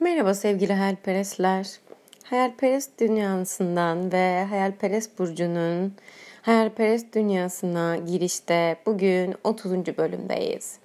[0.00, 1.66] Merhaba sevgili hayalperestler.
[2.24, 5.92] Hayalperest dünyasından ve hayalperest burcunun
[6.42, 9.72] hayalperest dünyasına girişte bugün 30.
[9.98, 10.78] bölümdeyiz.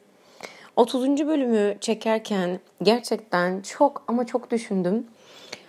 [0.76, 1.28] 30.
[1.28, 5.07] bölümü çekerken gerçekten çok ama çok düşündüm.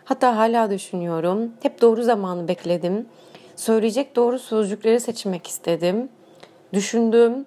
[0.04, 1.52] Hatta hala düşünüyorum.
[1.62, 3.06] Hep doğru zamanı bekledim.
[3.56, 6.08] Söyleyecek doğru sözcükleri seçmek istedim.
[6.72, 7.44] Düşündüm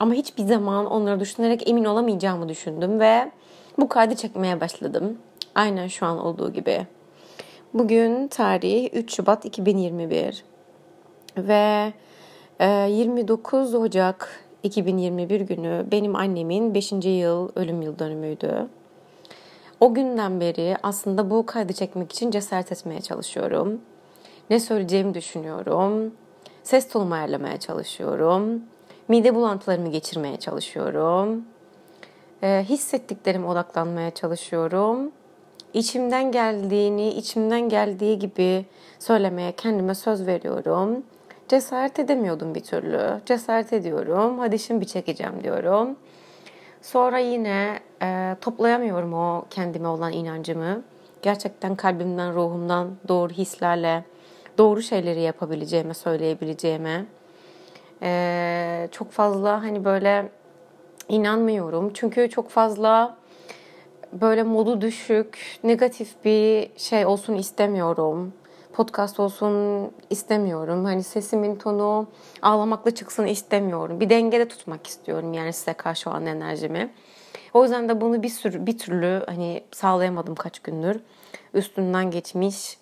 [0.00, 3.30] ama hiçbir zaman onları düşünerek emin olamayacağımı düşündüm ve
[3.78, 5.18] bu kaydı çekmeye başladım.
[5.54, 6.86] Aynen şu an olduğu gibi.
[7.74, 10.44] Bugün tarih 3 Şubat 2021
[11.36, 11.92] ve
[12.60, 16.92] 29 e, Ocak 2021 günü benim annemin 5.
[16.92, 18.66] yıl ölüm yıl dönümüydü.
[19.80, 23.80] O günden beri aslında bu kaydı çekmek için cesaret etmeye çalışıyorum.
[24.50, 26.14] Ne söyleyeceğimi düşünüyorum.
[26.62, 28.62] Ses tonumu ayarlamaya çalışıyorum.
[29.08, 31.44] Mide bulantılarımı geçirmeye çalışıyorum.
[32.42, 35.12] E, hissettiklerime odaklanmaya çalışıyorum
[35.74, 38.64] içimden geldiğini, içimden geldiği gibi
[38.98, 41.02] söylemeye kendime söz veriyorum.
[41.48, 43.20] Cesaret edemiyordum bir türlü.
[43.26, 44.38] Cesaret ediyorum.
[44.38, 45.96] Hadi şimdi bir çekeceğim diyorum.
[46.82, 50.82] Sonra yine e, toplayamıyorum o kendime olan inancımı.
[51.22, 54.04] Gerçekten kalbimden, ruhumdan doğru hislerle
[54.58, 57.04] doğru şeyleri yapabileceğime, söyleyebileceğime.
[58.02, 60.28] E, çok fazla hani böyle
[61.08, 61.90] inanmıyorum.
[61.94, 63.16] Çünkü çok fazla
[64.12, 68.32] böyle modu düşük, negatif bir şey olsun istemiyorum.
[68.72, 70.84] Podcast olsun istemiyorum.
[70.84, 72.06] Hani sesimin tonu
[72.42, 74.00] ağlamakla çıksın istemiyorum.
[74.00, 76.90] Bir dengede tutmak istiyorum yani size karşı olan enerjimi.
[77.54, 81.00] O yüzden de bunu bir sürü bir türlü hani sağlayamadım kaç gündür.
[81.54, 82.78] Üstünden geçmiş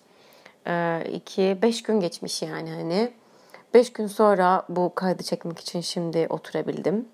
[0.67, 3.11] e, iki, beş gün geçmiş yani hani.
[3.73, 7.07] Beş gün sonra bu kaydı çekmek için şimdi oturabildim.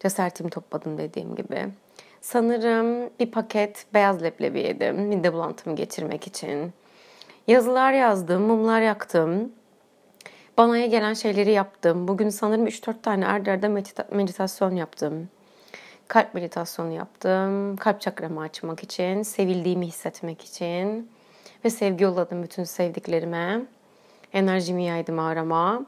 [0.00, 1.68] Cesaretimi topladım dediğim gibi.
[2.26, 4.96] Sanırım bir paket beyaz leblebi yedim.
[4.96, 6.72] Mide bulantımı geçirmek için.
[7.46, 9.52] Yazılar yazdım, mumlar yaktım.
[10.58, 12.08] Banaya gelen şeyleri yaptım.
[12.08, 15.28] Bugün sanırım 3-4 tane arda arda medita- meditasyon yaptım.
[16.08, 17.76] Kalp meditasyonu yaptım.
[17.76, 21.10] Kalp çakramı açmak için, sevildiğimi hissetmek için.
[21.64, 23.60] Ve sevgi yolladım bütün sevdiklerime.
[24.32, 25.86] Enerjimi yaydım arama.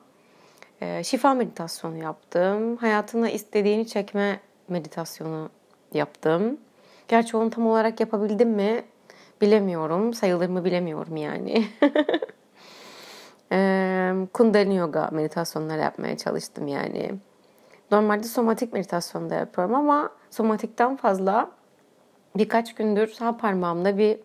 [0.80, 2.76] E, şifa meditasyonu yaptım.
[2.76, 5.50] Hayatına istediğini çekme meditasyonu
[5.94, 6.58] yaptım.
[7.08, 8.84] Gerçi onu tam olarak yapabildim mi
[9.40, 10.14] bilemiyorum.
[10.14, 11.64] Sayılır mı bilemiyorum yani.
[14.32, 17.14] Kundalini yoga meditasyonları yapmaya çalıştım yani.
[17.90, 21.50] Normalde somatik meditasyon da yapıyorum ama somatikten fazla
[22.36, 24.18] birkaç gündür sağ parmağımda bir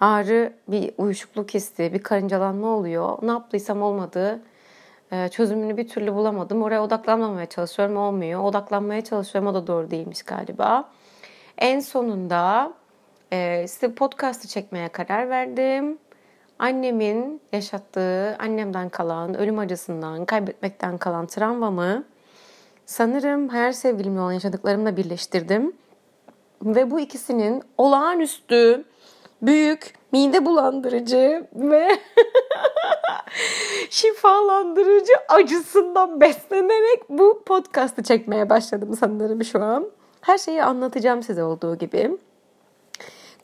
[0.00, 3.18] ağrı, bir uyuşukluk hissi, bir karıncalanma oluyor.
[3.22, 4.42] Ne yaptıysam olmadı.
[5.30, 6.62] Çözümünü bir türlü bulamadım.
[6.62, 7.96] Oraya odaklanmamaya çalışıyorum.
[7.96, 8.44] Olmuyor.
[8.44, 9.50] Odaklanmaya çalışıyorum.
[9.50, 10.88] O da doğru değilmiş galiba.
[11.58, 12.72] En sonunda
[13.32, 15.98] e, size podcast'ı çekmeye karar verdim.
[16.58, 22.04] Annemin yaşattığı, annemden kalan, ölüm acısından, kaybetmekten kalan travmamı
[22.86, 25.72] sanırım her sevgilimle olan yaşadıklarımla birleştirdim.
[26.62, 28.84] Ve bu ikisinin olağanüstü,
[29.42, 31.88] büyük, mide bulandırıcı ve
[33.90, 39.90] şifalandırıcı acısından beslenerek bu podcast'ı çekmeye başladım sanırım şu an.
[40.20, 42.18] Her şeyi anlatacağım size olduğu gibi.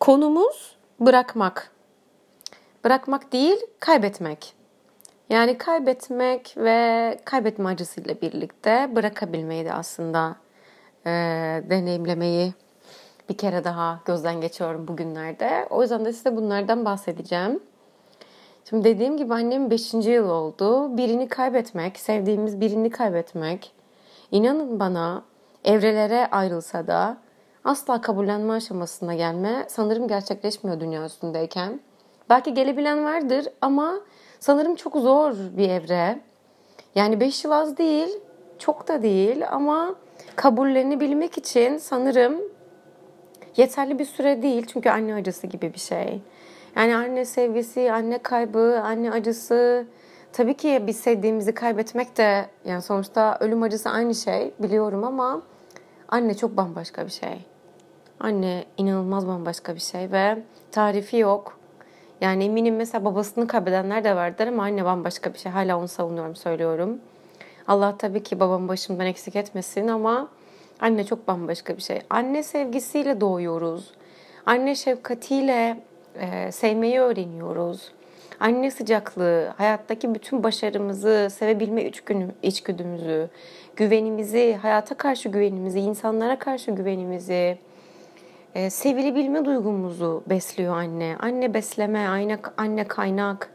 [0.00, 1.70] Konumuz bırakmak.
[2.84, 4.54] Bırakmak değil, kaybetmek.
[5.30, 10.36] Yani kaybetmek ve kaybetme acısıyla birlikte bırakabilmeyi de aslında
[11.06, 11.10] e,
[11.70, 12.54] deneyimlemeyi
[13.28, 15.66] bir kere daha gözden geçiyorum bugünlerde.
[15.70, 17.60] O yüzden de size bunlardan bahsedeceğim.
[18.70, 19.94] Şimdi dediğim gibi annemin 5.
[19.94, 20.96] yıl oldu.
[20.96, 23.72] Birini kaybetmek, sevdiğimiz birini kaybetmek.
[24.30, 25.22] İnanın bana
[25.64, 27.16] evrelere ayrılsa da
[27.64, 31.80] asla kabullenme aşamasına gelme sanırım gerçekleşmiyor dünya üstündeyken.
[32.28, 33.94] Belki gelebilen vardır ama
[34.40, 36.20] sanırım çok zor bir evre.
[36.94, 38.08] Yani 5 yıl az değil,
[38.58, 39.94] çok da değil ama
[40.36, 42.34] kabullenebilmek için sanırım
[43.56, 44.66] yeterli bir süre değil.
[44.72, 46.22] Çünkü anne acısı gibi bir şey.
[46.76, 49.86] Yani anne sevgisi, anne kaybı, anne acısı.
[50.32, 55.42] Tabii ki biz sevdiğimizi kaybetmek de yani sonuçta ölüm acısı aynı şey biliyorum ama
[56.08, 57.46] anne çok bambaşka bir şey.
[58.20, 60.38] Anne inanılmaz bambaşka bir şey ve
[60.72, 61.58] tarifi yok.
[62.20, 65.52] Yani eminim mesela babasını kaybedenler de vardır ama anne bambaşka bir şey.
[65.52, 67.00] Hala onu savunuyorum, söylüyorum.
[67.68, 70.28] Allah tabii ki babamı başımdan eksik etmesin ama
[70.80, 72.02] anne çok bambaşka bir şey.
[72.10, 73.90] Anne sevgisiyle doğuyoruz.
[74.46, 75.80] Anne şefkatiyle
[76.14, 77.92] e, sevmeyi öğreniyoruz.
[78.40, 81.90] Anne sıcaklığı, hayattaki bütün başarımızı, sevebilme
[82.42, 83.28] içgüdümüzü,
[83.76, 87.58] güvenimizi, hayata karşı güvenimizi, insanlara karşı güvenimizi,
[88.54, 91.16] e, sevilebilme duygumuzu besliyor anne.
[91.20, 93.50] Anne besleme, anne, anne kaynak,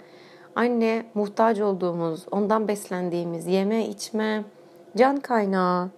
[0.56, 4.44] anne muhtaç olduğumuz, ondan beslendiğimiz yeme, içme,
[4.98, 5.90] can kaynağı.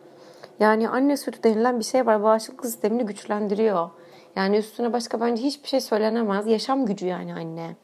[0.59, 2.23] Yani anne sütü denilen bir şey var.
[2.23, 3.89] Bağışıklık sistemini güçlendiriyor.
[4.37, 6.47] Yani üstüne başka bence hiçbir şey söylenemez.
[6.47, 7.75] Yaşam gücü yani anne.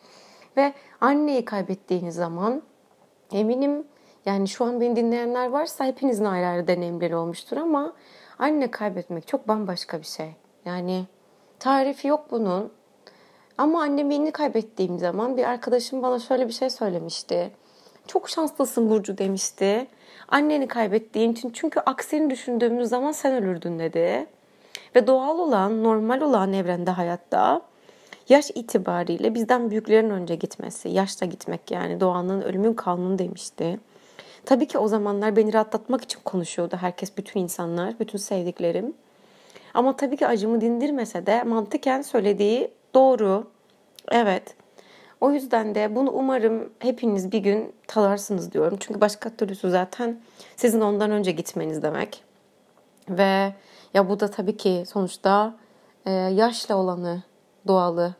[0.57, 2.61] Ve anneyi kaybettiğiniz zaman
[3.31, 3.87] eminim
[4.25, 7.93] yani şu an beni dinleyenler varsa hepinizin ayrı ayrı deneyimleri olmuştur ama
[8.39, 10.29] anne kaybetmek çok bambaşka bir şey.
[10.65, 11.05] Yani
[11.59, 12.71] tarifi yok bunun.
[13.57, 17.51] Ama annemi yeni kaybettiğim zaman bir arkadaşım bana şöyle bir şey söylemişti.
[18.07, 19.87] Çok şanslısın Burcu demişti.
[20.27, 24.27] Anneni kaybettiğin için çünkü aksini düşündüğümüz zaman sen ölürdün dedi.
[24.95, 27.61] Ve doğal olan, normal olan evrende hayatta
[28.29, 33.79] yaş itibariyle bizden büyüklerin önce gitmesi, yaşta gitmek yani doğanın ölümün kanunu demişti.
[34.45, 38.93] Tabii ki o zamanlar beni rahatlatmak için konuşuyordu herkes, bütün insanlar, bütün sevdiklerim.
[39.73, 43.47] Ama tabii ki acımı dindirmese de mantıken söylediği doğru.
[44.11, 44.55] Evet.
[45.21, 48.77] O yüzden de bunu umarım hepiniz bir gün talarsınız diyorum.
[48.81, 50.21] Çünkü başka türlüsü zaten
[50.55, 52.23] sizin ondan önce gitmeniz demek.
[53.09, 53.53] Ve
[53.93, 55.55] ya bu da tabii ki sonuçta
[56.05, 57.23] e, yaşla olanı
[57.67, 58.15] doğalı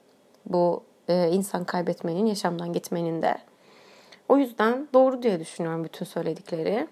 [0.45, 3.37] bu e, insan kaybetmenin, yaşamdan gitmenin de.
[4.29, 6.87] O yüzden doğru diye düşünüyorum bütün söyledikleri.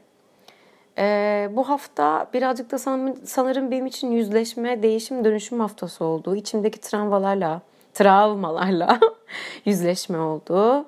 [0.98, 2.78] Ee, bu hafta birazcık da
[3.26, 6.36] sanırım benim için yüzleşme, değişim, dönüşüm haftası oldu.
[6.36, 7.62] İçimdeki travmalarla,
[7.94, 9.00] travmalarla
[9.66, 10.86] yüzleşme oldu.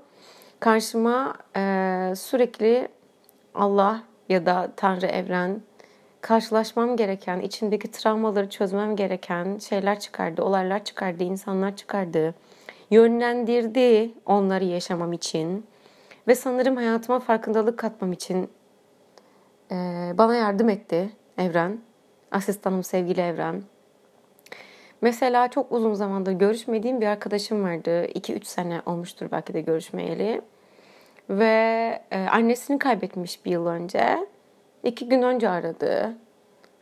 [0.60, 2.88] Karşıma e, sürekli
[3.56, 5.62] Allah ya da Tanrı Evren
[6.24, 12.36] karşılaşmam gereken, içimdeki travmaları çözmem gereken şeyler çıkardı, olaylar çıkardı, insanlar çıkardı.
[12.92, 15.66] Yönlendirdi onları yaşamam için
[16.28, 18.50] ve sanırım hayatıma farkındalık katmam için
[19.72, 19.76] e,
[20.18, 21.80] bana yardım etti Evren.
[22.32, 23.64] Asistanım sevgili Evren.
[25.02, 28.06] Mesela çok uzun zamandır görüşmediğim bir arkadaşım vardı.
[28.06, 30.42] 2-3 sene olmuştur belki de görüşmeyeli.
[31.30, 34.33] Ve e, annesini kaybetmiş bir yıl önce.
[34.84, 36.14] İki gün önce aradı.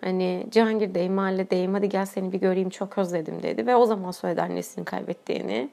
[0.01, 3.67] Hani Cihangir'deyim, mahalledeyim, hadi gel seni bir göreyim çok özledim dedi.
[3.67, 5.69] Ve o zaman söyledi annesini kaybettiğini.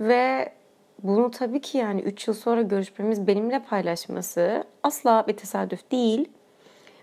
[0.00, 0.52] Ve
[1.02, 6.28] bunu tabii ki yani 3 yıl sonra görüşmemiz benimle paylaşması asla bir tesadüf değil.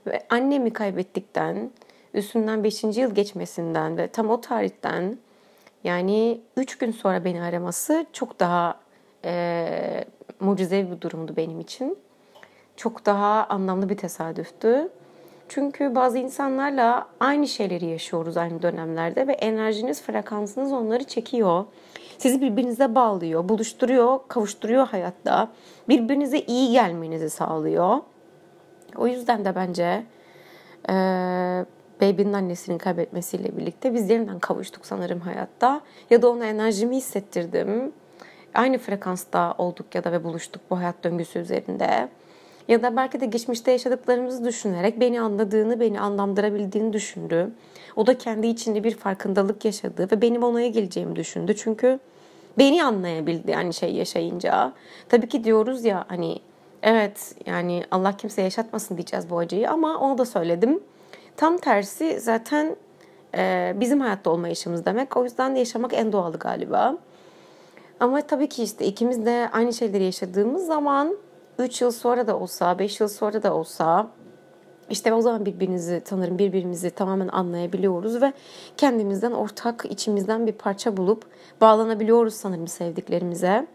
[0.07, 1.71] Ve annemi kaybettikten,
[2.13, 2.83] üstünden 5.
[2.83, 5.18] yıl geçmesinden ve tam o tarihten
[5.83, 8.80] yani 3 gün sonra beni araması çok daha
[9.25, 10.06] e,
[10.39, 11.98] mucizevi bir durumdu benim için.
[12.75, 14.89] Çok daha anlamlı bir tesadüftü.
[15.50, 21.66] Çünkü bazı insanlarla aynı şeyleri yaşıyoruz aynı dönemlerde ve enerjiniz, frekansınız onları çekiyor.
[22.18, 25.51] Sizi birbirinize bağlıyor, buluşturuyor, kavuşturuyor hayatta.
[25.89, 27.98] Birbirinize iyi gelmenizi sağlıyor.
[28.95, 30.04] O yüzden de bence
[30.89, 30.94] e,
[32.01, 35.81] Baby'nin annesinin kaybetmesiyle birlikte biz yeniden kavuştuk sanırım hayatta.
[36.10, 37.92] Ya da ona enerjimi hissettirdim.
[38.54, 42.10] Aynı frekansta olduk ya da ve buluştuk bu hayat döngüsü üzerinde.
[42.68, 47.52] Ya da belki de geçmişte yaşadıklarımızı düşünerek beni anladığını, beni anlamdırabildiğini düşündü.
[47.96, 51.56] O da kendi içinde bir farkındalık yaşadı ve benim onaya geleceğimi düşündü.
[51.56, 52.00] Çünkü
[52.58, 54.74] beni anlayabildi yani şey yaşayınca.
[55.10, 56.40] Tabii ki diyoruz ya hani
[56.84, 60.80] evet yani Allah kimse yaşatmasın diyeceğiz bu acıyı ama onu da söyledim.
[61.38, 62.76] Tam tersi zaten
[63.38, 65.18] e, bizim hayatta olma yaşamımız demek.
[65.18, 66.98] O yüzden de yaşamak en doğalı galiba.
[68.00, 71.18] Ama tabii ki işte ikimiz de aynı şeyleri yaşadığımız zaman
[71.59, 74.07] 3 yıl sonra da olsa, 5 yıl sonra da olsa
[74.90, 78.33] işte o zaman birbirinizi tanırım, birbirimizi tamamen anlayabiliyoruz ve
[78.78, 81.26] kendimizden ortak, içimizden bir parça bulup
[81.62, 83.68] bağlanabiliyoruz sanırım sevdiklerimize.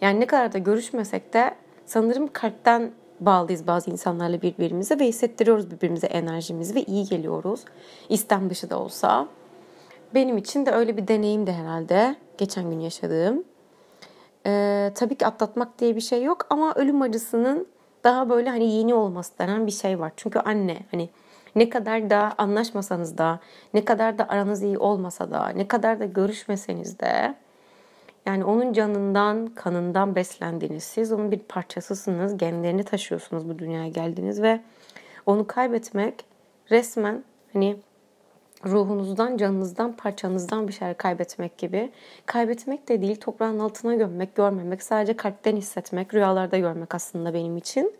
[0.00, 1.54] Yani ne kadar da görüşmesek de
[1.86, 7.60] sanırım kalpten bağlıyız bazı insanlarla birbirimize ve hissettiriyoruz birbirimize enerjimizi ve iyi geliyoruz.
[8.08, 9.28] İstem dışı da olsa.
[10.14, 13.44] Benim için de öyle bir deneyim de herhalde geçen gün yaşadığım.
[14.46, 17.66] Ee, tabii ki atlatmak diye bir şey yok ama ölüm acısının
[18.04, 20.12] daha böyle hani yeni olması denen bir şey var.
[20.16, 21.08] Çünkü anne hani
[21.56, 23.40] ne kadar da anlaşmasanız da,
[23.74, 27.34] ne kadar da aranız iyi olmasa da, ne kadar da görüşmeseniz de
[28.26, 30.84] yani onun canından, kanından beslendiniz.
[30.84, 34.60] Siz onun bir parçasısınız, genlerini taşıyorsunuz bu dünyaya geldiniz ve
[35.26, 36.24] onu kaybetmek
[36.70, 37.76] resmen hani
[38.66, 41.90] ruhunuzdan, canınızdan, parçanızdan bir şeyler kaybetmek gibi.
[42.26, 47.92] Kaybetmek de değil, toprağın altına gömmek, görmemek, sadece kalpten hissetmek, rüyalarda görmek aslında benim için.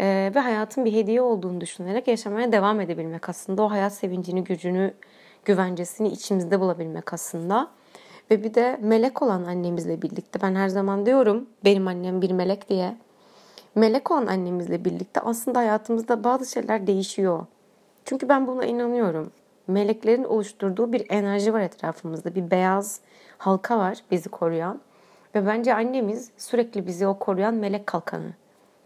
[0.00, 3.62] Ee, ve hayatın bir hediye olduğunu düşünerek yaşamaya devam edebilmek aslında.
[3.62, 4.94] O hayat sevincini, gücünü,
[5.44, 7.70] güvencesini içimizde bulabilmek aslında.
[8.30, 10.42] Ve bir de melek olan annemizle birlikte.
[10.42, 12.96] Ben her zaman diyorum benim annem bir melek diye.
[13.74, 17.46] Melek olan annemizle birlikte aslında hayatımızda bazı şeyler değişiyor.
[18.04, 19.32] Çünkü ben buna inanıyorum.
[19.66, 22.34] meleklerin oluşturduğu bir enerji var etrafımızda.
[22.34, 23.00] Bir beyaz
[23.38, 24.80] halka var bizi koruyan.
[25.34, 28.32] Ve bence annemiz sürekli bizi o koruyan melek kalkanı.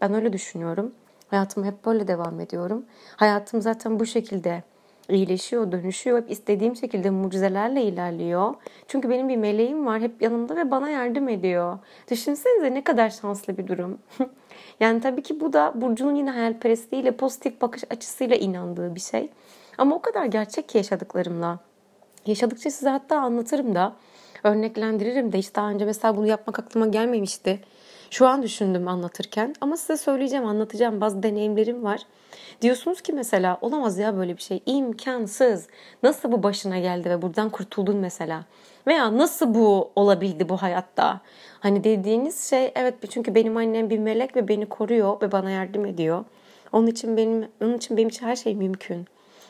[0.01, 0.91] Ben öyle düşünüyorum.
[1.29, 2.85] Hayatım hep böyle devam ediyorum.
[3.15, 4.63] Hayatım zaten bu şekilde
[5.09, 6.17] iyileşiyor, dönüşüyor.
[6.21, 8.53] Hep istediğim şekilde mucizelerle ilerliyor.
[8.87, 11.79] Çünkü benim bir meleğim var hep yanımda ve bana yardım ediyor.
[12.11, 13.97] Düşünsenize ne kadar şanslı bir durum.
[14.79, 19.29] yani tabii ki bu da Burcu'nun yine hayalperestliğiyle, pozitif bakış açısıyla inandığı bir şey.
[19.77, 21.59] Ama o kadar gerçek ki yaşadıklarımla.
[22.25, 23.95] Yaşadıkça size hatta anlatırım da,
[24.43, 25.37] örneklendiririm de.
[25.37, 27.59] Hiç daha önce mesela bunu yapmak aklıma gelmemişti.
[28.09, 31.01] Şu an düşündüm anlatırken ama size söyleyeceğim, anlatacağım.
[31.01, 32.01] Bazı deneyimlerim var.
[32.61, 34.63] Diyorsunuz ki mesela olamaz ya böyle bir şey.
[34.65, 35.67] imkansız.
[36.03, 38.45] Nasıl bu başına geldi ve buradan kurtuldun mesela?
[38.87, 41.21] Veya nasıl bu olabildi bu hayatta?
[41.59, 45.85] Hani dediğiniz şey evet çünkü benim annem bir melek ve beni koruyor ve bana yardım
[45.85, 46.25] ediyor.
[46.71, 49.05] Onun için benim onun için benim için her şey mümkün.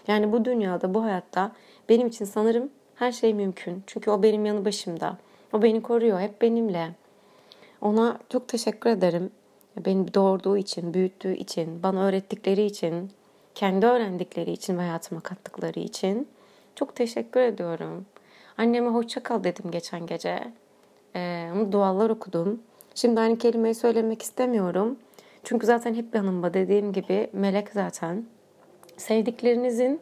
[0.08, 1.52] Yani bu dünyada, bu hayatta
[1.90, 3.84] benim için sanırım her şey mümkün.
[3.88, 5.18] Çünkü o benim yanı başımda.
[5.54, 6.90] O beni koruyor, hep benimle.
[7.82, 9.32] Ona çok teşekkür ederim.
[9.86, 13.12] Beni doğurduğu için, büyüttüğü için, bana öğrettikleri için,
[13.56, 16.28] kendi öğrendikleri için ve hayatıma kattıkları için
[16.76, 18.06] çok teşekkür ediyorum.
[18.58, 20.54] Anneme hoşça kal dedim geçen gece.
[21.16, 22.60] Ee, dualar okudum.
[22.96, 24.98] Şimdi aynı kelimeyi söylemek istemiyorum.
[25.44, 28.26] Çünkü zaten hep yanımda dediğim gibi melek zaten.
[28.98, 30.00] Sevdiklerinizin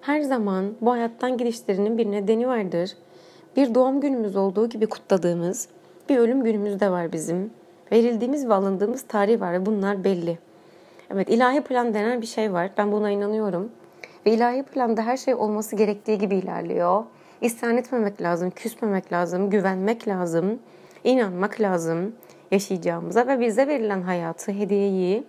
[0.00, 2.90] her zaman bu hayattan gidişlerinin bir nedeni vardır.
[3.56, 5.68] Bir doğum günümüz olduğu gibi kutladığımız
[6.08, 7.50] bir ölüm günümüz de var bizim.
[7.92, 10.38] Verildiğimiz ve alındığımız tarih var ve bunlar belli.
[11.10, 12.70] Evet ilahi plan denen bir şey var.
[12.78, 13.70] Ben buna inanıyorum.
[14.26, 17.04] Ve ilahi planda her şey olması gerektiği gibi ilerliyor.
[17.40, 20.58] İsyan etmemek lazım, küsmemek lazım, güvenmek lazım,
[21.04, 22.12] inanmak lazım
[22.50, 25.24] yaşayacağımıza ve bize verilen hayatı, hediyeyi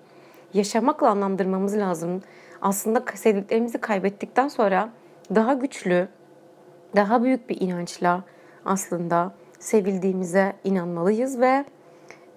[0.53, 2.21] yaşamakla anlamlandırmamız lazım.
[2.61, 4.89] Aslında sevdiklerimizi kaybettikten sonra
[5.35, 6.07] daha güçlü,
[6.95, 8.23] daha büyük bir inançla
[8.65, 11.65] aslında sevildiğimize inanmalıyız ve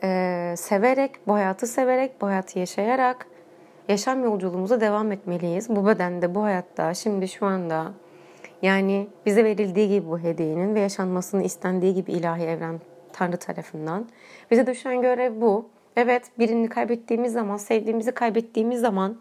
[0.02, 3.26] e, severek, bu hayatı severek, bu hayatı yaşayarak
[3.88, 5.68] yaşam yolculuğumuza devam etmeliyiz.
[5.68, 7.92] Bu bedende, bu hayatta, şimdi şu anda
[8.62, 12.80] yani bize verildiği gibi bu hediyenin ve yaşanmasını istendiği gibi ilahi evren
[13.12, 14.06] Tanrı tarafından.
[14.50, 15.68] Bize düşen görev bu.
[15.96, 19.16] Evet birini kaybettiğimiz zaman, sevdiğimizi kaybettiğimiz zaman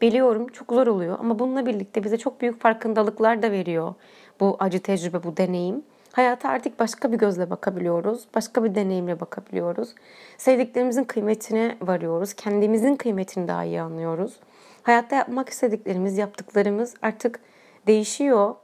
[0.00, 3.94] biliyorum çok zor oluyor ama bununla birlikte bize çok büyük farkındalıklar da veriyor
[4.40, 5.82] bu acı tecrübe, bu deneyim.
[6.14, 8.24] Hayata artık başka bir gözle bakabiliyoruz.
[8.34, 9.94] Başka bir deneyimle bakabiliyoruz.
[10.38, 12.34] Sevdiklerimizin kıymetine varıyoruz.
[12.34, 14.40] Kendimizin kıymetini daha iyi anlıyoruz.
[14.82, 17.40] Hayatta yapmak istediklerimiz, yaptıklarımız artık
[17.86, 18.54] değişiyor,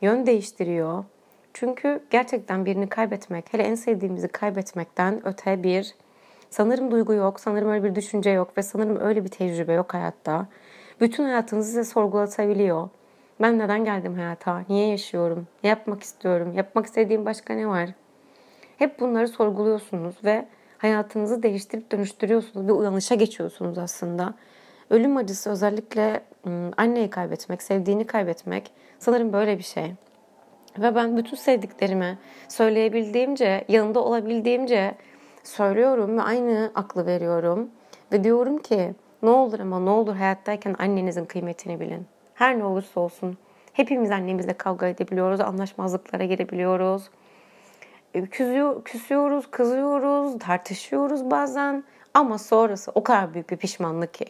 [0.00, 1.04] yön değiştiriyor.
[1.54, 5.94] Çünkü gerçekten birini kaybetmek, hele en sevdiğimizi kaybetmekten öte bir
[6.50, 10.46] sanırım duygu yok, sanırım öyle bir düşünce yok ve sanırım öyle bir tecrübe yok hayatta.
[11.00, 12.88] Bütün hayatınızı size sorgulatabiliyor.
[13.40, 14.62] Ben neden geldim hayata?
[14.68, 15.46] Niye yaşıyorum?
[15.64, 16.52] Ne yapmak istiyorum?
[16.52, 17.88] Yapmak istediğim başka ne var?
[18.78, 20.46] Hep bunları sorguluyorsunuz ve
[20.78, 22.68] hayatınızı değiştirip dönüştürüyorsunuz.
[22.68, 24.34] Bir uyanışa geçiyorsunuz aslında.
[24.90, 26.20] Ölüm acısı özellikle
[26.76, 29.94] anneyi kaybetmek, sevdiğini kaybetmek sanırım böyle bir şey.
[30.78, 32.18] Ve ben bütün sevdiklerime
[32.48, 34.94] söyleyebildiğimce, yanında olabildiğimce
[35.44, 37.70] söylüyorum ve aynı aklı veriyorum.
[38.12, 42.06] Ve diyorum ki ne olur ama ne olur hayattayken annenizin kıymetini bilin.
[42.38, 43.38] Her ne olursa olsun.
[43.72, 47.10] Hepimiz annemizle kavga edebiliyoruz, anlaşmazlıklara girebiliyoruz.
[48.14, 51.84] E, küsüyor, küsüyoruz, kızıyoruz, tartışıyoruz bazen.
[52.14, 54.26] Ama sonrası o kadar büyük bir pişmanlık ki.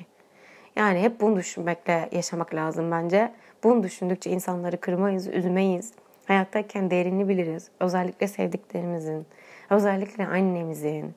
[0.77, 3.33] Yani hep bunu düşünmekle yaşamak lazım bence.
[3.65, 5.93] Bunu düşündükçe insanları kırmayız, üzmeyiz.
[6.27, 7.71] Hayattayken değerini biliriz.
[7.81, 9.27] Özellikle sevdiklerimizin,
[9.71, 11.15] özellikle annemizin.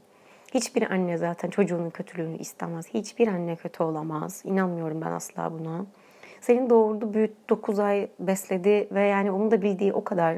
[0.53, 2.87] Hiçbir anne zaten çocuğunun kötülüğünü istemez.
[2.93, 4.41] Hiçbir anne kötü olamaz.
[4.45, 5.85] İnanmıyorum ben asla buna.
[6.41, 10.37] Senin doğurdu, büyüttü, 9 ay besledi ve yani onun da bildiği o kadar,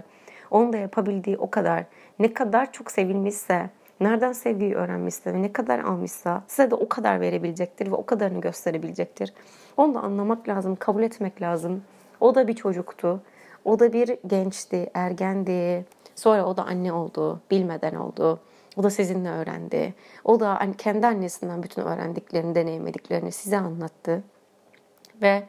[0.51, 1.85] onun da yapabildiği o kadar.
[2.19, 3.69] Ne kadar çok sevilmişse,
[3.99, 8.41] nereden sevgiyi öğrenmişse ve ne kadar almışsa size de o kadar verebilecektir ve o kadarını
[8.41, 9.33] gösterebilecektir.
[9.77, 11.83] Onu da anlamak lazım, kabul etmek lazım.
[12.19, 13.21] O da bir çocuktu.
[13.65, 15.85] O da bir gençti, ergendi.
[16.15, 18.39] Sonra o da anne oldu, bilmeden oldu.
[18.77, 19.93] O da sizinle öğrendi.
[20.23, 24.23] O da kendi annesinden bütün öğrendiklerini, deneyimlediklerini size anlattı.
[25.21, 25.43] Ve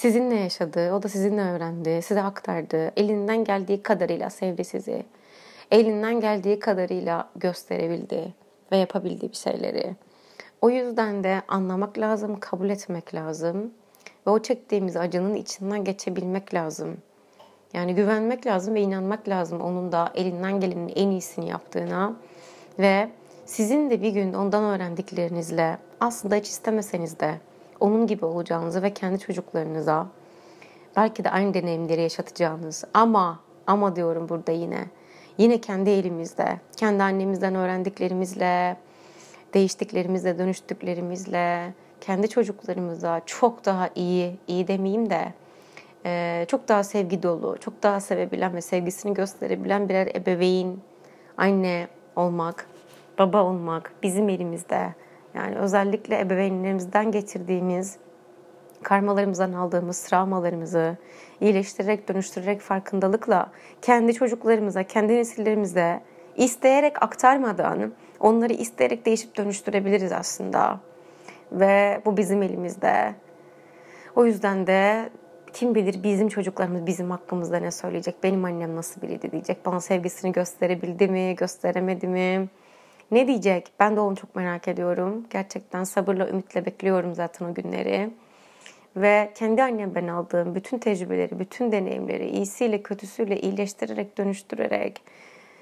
[0.00, 2.92] sizinle yaşadı, o da sizinle öğrendi, size aktardı.
[2.96, 5.04] Elinden geldiği kadarıyla sevdi sizi.
[5.70, 8.34] Elinden geldiği kadarıyla gösterebildi
[8.72, 9.96] ve yapabildiği bir şeyleri.
[10.60, 13.70] O yüzden de anlamak lazım, kabul etmek lazım
[14.26, 16.96] ve o çektiğimiz acının içinden geçebilmek lazım.
[17.74, 22.16] Yani güvenmek lazım ve inanmak lazım onun da elinden gelenin en iyisini yaptığına
[22.78, 23.10] ve
[23.46, 27.34] sizin de bir gün ondan öğrendiklerinizle aslında hiç istemeseniz de
[27.80, 30.06] onun gibi olacağınızı ve kendi çocuklarınıza
[30.96, 34.86] belki de aynı deneyimleri yaşatacağınız ama ama diyorum burada yine
[35.38, 38.76] yine kendi elimizde, kendi annemizden öğrendiklerimizle,
[39.54, 45.32] değiştiklerimizle, dönüştüklerimizle, kendi çocuklarımıza çok daha iyi, iyi demeyeyim de
[46.06, 50.78] e, çok daha sevgi dolu, çok daha sevebilen ve sevgisini gösterebilen birer ebeveyn,
[51.36, 52.66] anne olmak,
[53.18, 54.94] baba olmak bizim elimizde.
[55.34, 57.96] Yani özellikle ebeveynlerimizden getirdiğimiz
[58.82, 60.96] karmalarımızdan aldığımız travmalarımızı
[61.40, 63.50] iyileştirerek, dönüştürerek farkındalıkla
[63.82, 66.00] kendi çocuklarımıza, kendi nesillerimize
[66.36, 70.80] isteyerek aktarmadan onları isteyerek değişip dönüştürebiliriz aslında.
[71.52, 73.14] Ve bu bizim elimizde.
[74.16, 75.10] O yüzden de
[75.52, 78.14] kim bilir bizim çocuklarımız bizim hakkımızda ne söyleyecek?
[78.22, 79.66] Benim annem nasıl biriydi diyecek.
[79.66, 82.48] Bana sevgisini gösterebildi mi, gösteremedi mi?
[83.10, 83.72] Ne diyecek?
[83.80, 85.26] Ben de onu çok merak ediyorum.
[85.30, 88.10] Gerçekten sabırla, ümitle bekliyorum zaten o günleri.
[88.96, 95.02] Ve kendi annemden aldığım bütün tecrübeleri, bütün deneyimleri iyisiyle kötüsüyle iyileştirerek, dönüştürerek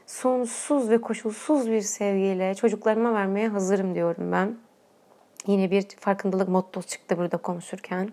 [0.07, 4.57] sonsuz ve koşulsuz bir sevgiyle çocuklarıma vermeye hazırım diyorum ben.
[5.47, 8.11] Yine bir farkındalık mottosu çıktı burada konuşurken.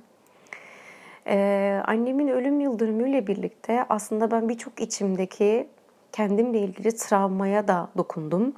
[1.27, 5.67] Ee, annemin ölüm yıldönümüyle birlikte aslında ben birçok içimdeki
[6.11, 8.53] kendimle ilgili travmaya da dokundum.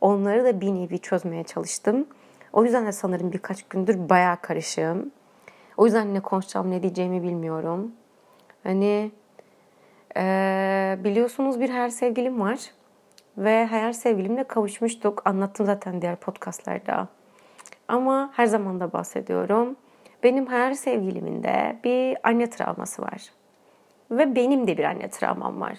[0.00, 2.06] Onları da bir nevi çözmeye çalıştım.
[2.52, 5.10] O yüzden de sanırım birkaç gündür bayağı karışığım.
[5.76, 7.92] O yüzden ne konuşacağım ne diyeceğimi bilmiyorum.
[8.62, 9.10] Hani
[10.16, 12.58] ee, biliyorsunuz bir her sevgilim var.
[13.38, 15.22] Ve hayal sevgilimle kavuşmuştuk.
[15.24, 17.08] Anlattım zaten diğer podcastlarda.
[17.88, 19.76] Ama her zaman da bahsediyorum.
[20.22, 23.22] Benim hayal sevgilimin de bir anne travması var.
[24.10, 25.78] Ve benim de bir anne travmam var.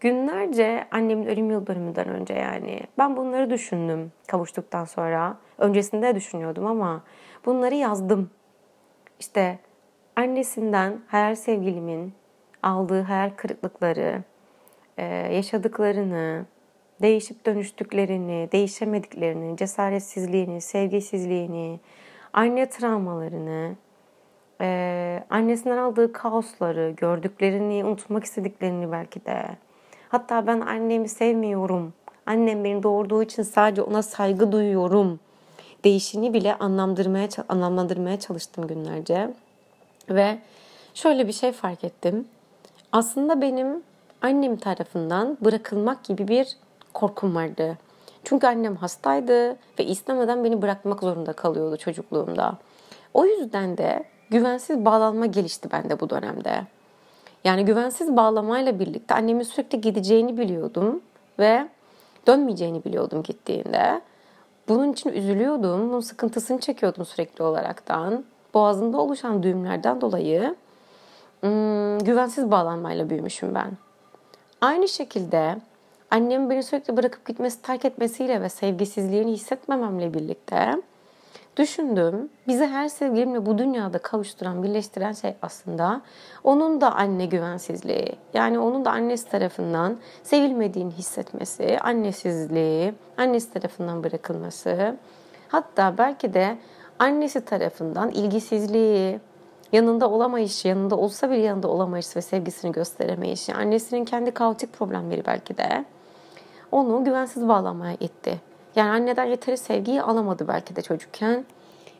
[0.00, 5.36] Günlerce annemin ölüm yıl dönümünden önce yani ben bunları düşündüm kavuştuktan sonra.
[5.58, 7.02] Öncesinde düşünüyordum ama
[7.46, 8.30] bunları yazdım.
[9.20, 9.58] İşte
[10.16, 12.14] annesinden hayal sevgilimin
[12.62, 14.22] aldığı hayal kırıklıkları,
[15.32, 16.46] yaşadıklarını,
[17.02, 21.80] değişip dönüştüklerini, değişemediklerini, cesaretsizliğini, sevgisizliğini,
[22.32, 23.74] anne travmalarını,
[24.60, 29.46] e, annesinden aldığı kaosları, gördüklerini, unutmak istediklerini belki de.
[30.16, 31.92] Hatta ben annemi sevmiyorum,
[32.26, 35.20] annem beni doğurduğu için sadece ona saygı duyuyorum
[35.84, 39.34] değişini bile anlamlandırmaya, anlamlandırmaya çalıştım günlerce.
[40.10, 40.38] Ve
[40.94, 42.28] şöyle bir şey fark ettim.
[42.92, 43.82] Aslında benim
[44.22, 46.56] annem tarafından bırakılmak gibi bir
[46.92, 47.78] korkum vardı.
[48.24, 52.58] Çünkü annem hastaydı ve istemeden beni bırakmak zorunda kalıyordu çocukluğumda.
[53.14, 56.75] O yüzden de güvensiz bağlanma gelişti bende bu dönemde.
[57.46, 61.00] Yani güvensiz bağlamayla birlikte annemin sürekli gideceğini biliyordum
[61.38, 61.68] ve
[62.26, 64.00] dönmeyeceğini biliyordum gittiğinde.
[64.68, 68.24] Bunun için üzülüyordum, bunun sıkıntısını çekiyordum sürekli olaraktan.
[68.54, 70.54] Boğazımda oluşan düğümlerden dolayı
[71.44, 73.70] ım, güvensiz bağlanmayla büyümüşüm ben.
[74.60, 75.56] Aynı şekilde
[76.10, 80.82] Annem beni sürekli bırakıp gitmesi, terk etmesiyle ve sevgisizliğini hissetmememle birlikte
[81.56, 82.28] düşündüm.
[82.48, 86.00] Bizi her sevgilimle bu dünyada kavuşturan, birleştiren şey aslında
[86.44, 88.16] onun da anne güvensizliği.
[88.34, 94.96] Yani onun da annesi tarafından sevilmediğini hissetmesi, annesizliği, annesi tarafından bırakılması.
[95.48, 96.58] Hatta belki de
[96.98, 99.20] annesi tarafından ilgisizliği,
[99.72, 105.56] yanında olamayışı, yanında olsa bile yanında olamayışı ve sevgisini gösteremeyişi, annesinin kendi kaotik problemleri belki
[105.56, 105.84] de
[106.72, 108.40] onu güvensiz bağlamaya itti.
[108.76, 111.44] Yani anneden yeteri sevgiyi alamadı belki de çocukken.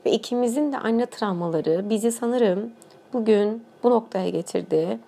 [0.07, 2.71] Ve ikimizin de anne travmaları bizi sanırım
[3.13, 4.99] bugün bu noktaya getirdi.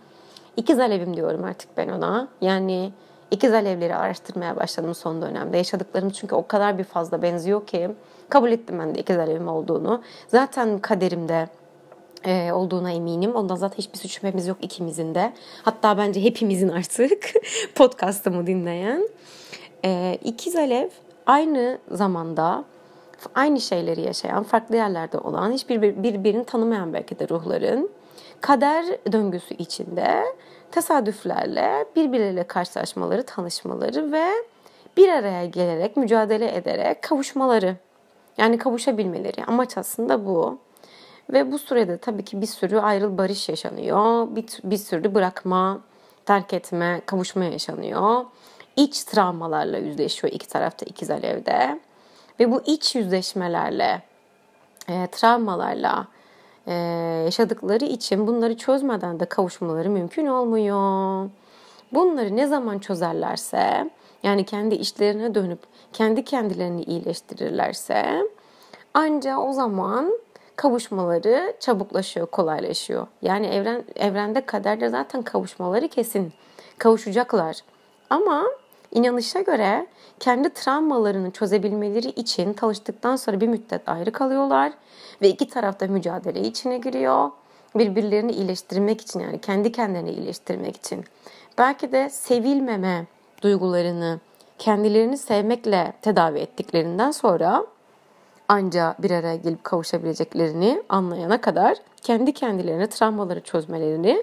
[0.56, 2.28] İkiz alevim diyorum artık ben ona.
[2.40, 2.92] Yani
[3.30, 5.56] ikiz alevleri araştırmaya başladım son dönemde.
[5.56, 7.90] Yaşadıklarım çünkü o kadar bir fazla benziyor ki
[8.28, 10.02] kabul ettim ben de ikiz alevim olduğunu.
[10.28, 11.48] Zaten kaderimde
[12.24, 13.34] e, olduğuna eminim.
[13.34, 15.32] Ondan zaten hiçbir suç yok ikimizin de.
[15.62, 17.32] Hatta bence hepimizin artık
[17.74, 19.08] podcastımı dinleyen.
[19.84, 20.88] E, ikiz Alev
[21.28, 22.64] aynı zamanda
[23.34, 27.90] aynı şeyleri yaşayan, farklı yerlerde olan, hiçbir birbirini tanımayan belki de ruhların
[28.40, 30.24] kader döngüsü içinde
[30.70, 34.28] tesadüflerle birbirleriyle karşılaşmaları, tanışmaları ve
[34.96, 37.76] bir araya gelerek, mücadele ederek kavuşmaları.
[38.38, 39.44] Yani kavuşabilmeleri.
[39.44, 40.58] Amaç aslında bu.
[41.32, 44.36] Ve bu sürede tabii ki bir sürü ayrıl barış yaşanıyor.
[44.36, 45.80] Bir, bir sürü bırakma,
[46.26, 48.24] terk etme, kavuşma yaşanıyor
[48.78, 51.80] iç travmalarla yüzleşiyor iki tarafta ikiz alevde.
[52.40, 54.02] Ve bu iç yüzleşmelerle,
[54.88, 56.06] e, travmalarla
[56.66, 56.72] e,
[57.24, 61.30] yaşadıkları için bunları çözmeden de kavuşmaları mümkün olmuyor.
[61.92, 63.90] Bunları ne zaman çözerlerse,
[64.22, 65.58] yani kendi işlerine dönüp
[65.92, 68.22] kendi kendilerini iyileştirirlerse,
[68.94, 70.18] ancak o zaman
[70.56, 73.06] kavuşmaları çabuklaşıyor, kolaylaşıyor.
[73.22, 76.32] Yani evren evrende kaderde zaten kavuşmaları kesin.
[76.78, 77.56] Kavuşacaklar.
[78.10, 78.44] Ama
[78.92, 79.86] inanışa göre
[80.20, 84.72] kendi travmalarını çözebilmeleri için tanıştıktan sonra bir müddet ayrı kalıyorlar
[85.22, 87.30] ve iki tarafta mücadele içine giriyor.
[87.74, 91.04] Birbirlerini iyileştirmek için yani kendi kendilerini iyileştirmek için.
[91.58, 93.06] Belki de sevilmeme
[93.42, 94.20] duygularını
[94.58, 97.66] kendilerini sevmekle tedavi ettiklerinden sonra
[98.48, 104.22] anca bir araya gelip kavuşabileceklerini anlayana kadar kendi kendilerine travmaları çözmelerini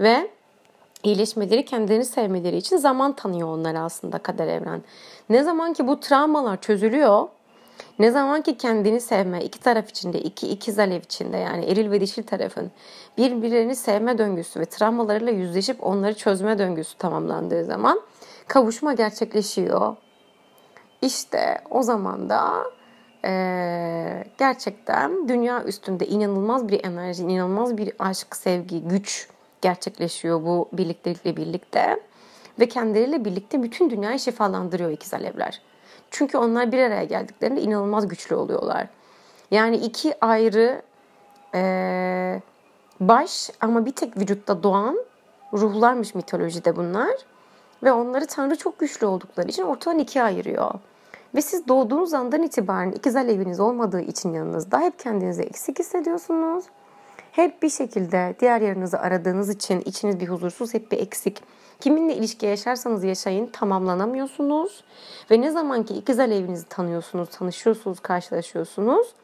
[0.00, 0.30] ve
[1.02, 4.82] iyileşmeleri, kendilerini sevmeleri için zaman tanıyor onlara aslında kader evren.
[5.30, 7.28] Ne zaman ki bu travmalar çözülüyor,
[7.98, 12.00] ne zaman ki kendini sevme, iki taraf içinde, iki ikiz alev içinde yani eril ve
[12.00, 12.70] dişil tarafın
[13.18, 18.00] birbirlerini sevme döngüsü ve travmalarıyla yüzleşip onları çözme döngüsü tamamlandığı zaman
[18.48, 19.96] kavuşma gerçekleşiyor.
[21.02, 22.64] İşte o zaman da
[23.24, 29.28] e, gerçekten dünya üstünde inanılmaz bir enerji, inanılmaz bir aşk, sevgi, güç
[29.62, 32.00] gerçekleşiyor bu birliktelikle birlikte.
[32.60, 35.62] Ve kendileriyle birlikte bütün dünyayı şifalandırıyor ikiz alevler.
[36.10, 38.86] Çünkü onlar bir araya geldiklerinde inanılmaz güçlü oluyorlar.
[39.50, 40.82] Yani iki ayrı
[41.54, 42.40] e,
[43.00, 45.04] baş ama bir tek vücutta doğan
[45.52, 47.12] ruhlarmış mitolojide bunlar.
[47.82, 50.70] Ve onları Tanrı çok güçlü oldukları için ortadan ikiye ayırıyor.
[51.34, 56.64] Ve siz doğduğunuz andan itibaren ikiz aleviniz olmadığı için yanınızda hep kendinizi eksik hissediyorsunuz.
[57.32, 61.40] Hep bir şekilde diğer yarınızı aradığınız için içiniz bir huzursuz, hep bir eksik.
[61.80, 64.84] Kiminle ilişki yaşarsanız yaşayın tamamlanamıyorsunuz.
[65.30, 69.14] Ve ne zaman ki ikiz alevinizi tanıyorsunuz, tanışıyorsunuz, karşılaşıyorsunuz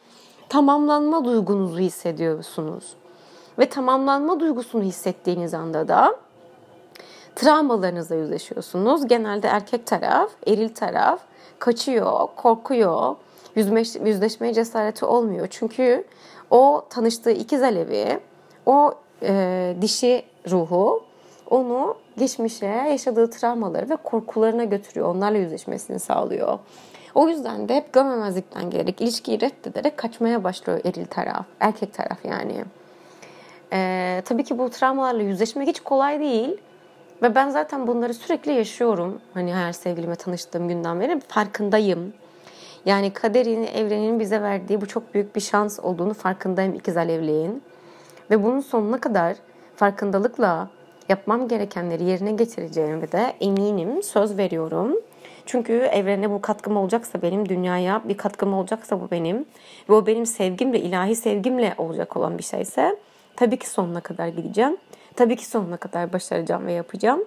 [0.49, 2.97] tamamlanma duygunuzu hissediyorsunuz.
[3.59, 6.17] Ve tamamlanma duygusunu hissettiğiniz anda da
[7.37, 9.07] travmalarınızla yüzleşiyorsunuz.
[9.07, 11.21] Genelde erkek taraf, eril taraf
[11.59, 13.17] kaçıyor, korkuyor,
[14.05, 15.47] yüzleşmeye cesareti olmuyor.
[15.51, 16.05] Çünkü
[16.51, 18.21] o tanıştığı ikiz alevi,
[18.67, 21.03] o e, dişi ruhu
[21.51, 25.15] onu geçmişe yaşadığı travmaları ve korkularına götürüyor.
[25.15, 26.59] Onlarla yüzleşmesini sağlıyor.
[27.15, 32.65] O yüzden de hep görmemezlikten gelerek, ilişkiyi reddederek kaçmaya başlıyor eril taraf, erkek taraf yani.
[33.73, 36.57] Ee, tabii ki bu travmalarla yüzleşmek hiç kolay değil.
[37.23, 39.21] Ve ben zaten bunları sürekli yaşıyorum.
[39.35, 42.13] Hani her sevgilime tanıştığım günden beri farkındayım.
[42.89, 47.63] Yani kaderin, evrenin bize verdiği bu çok büyük bir şans olduğunu farkındayım ikiz alevliğin.
[48.31, 49.37] Ve bunun sonuna kadar
[49.77, 50.71] farkındalıkla
[51.09, 54.97] yapmam gerekenleri yerine getireceğime de eminim, söz veriyorum.
[55.47, 59.45] Çünkü evrene bu katkım olacaksa benim, dünyaya bir katkım olacaksa bu benim
[59.89, 62.97] ve o benim sevgimle, ilahi sevgimle olacak olan bir şeyse
[63.37, 64.77] tabii ki sonuna kadar gideceğim.
[65.17, 67.25] Tabii ki sonuna kadar başaracağım ve yapacağım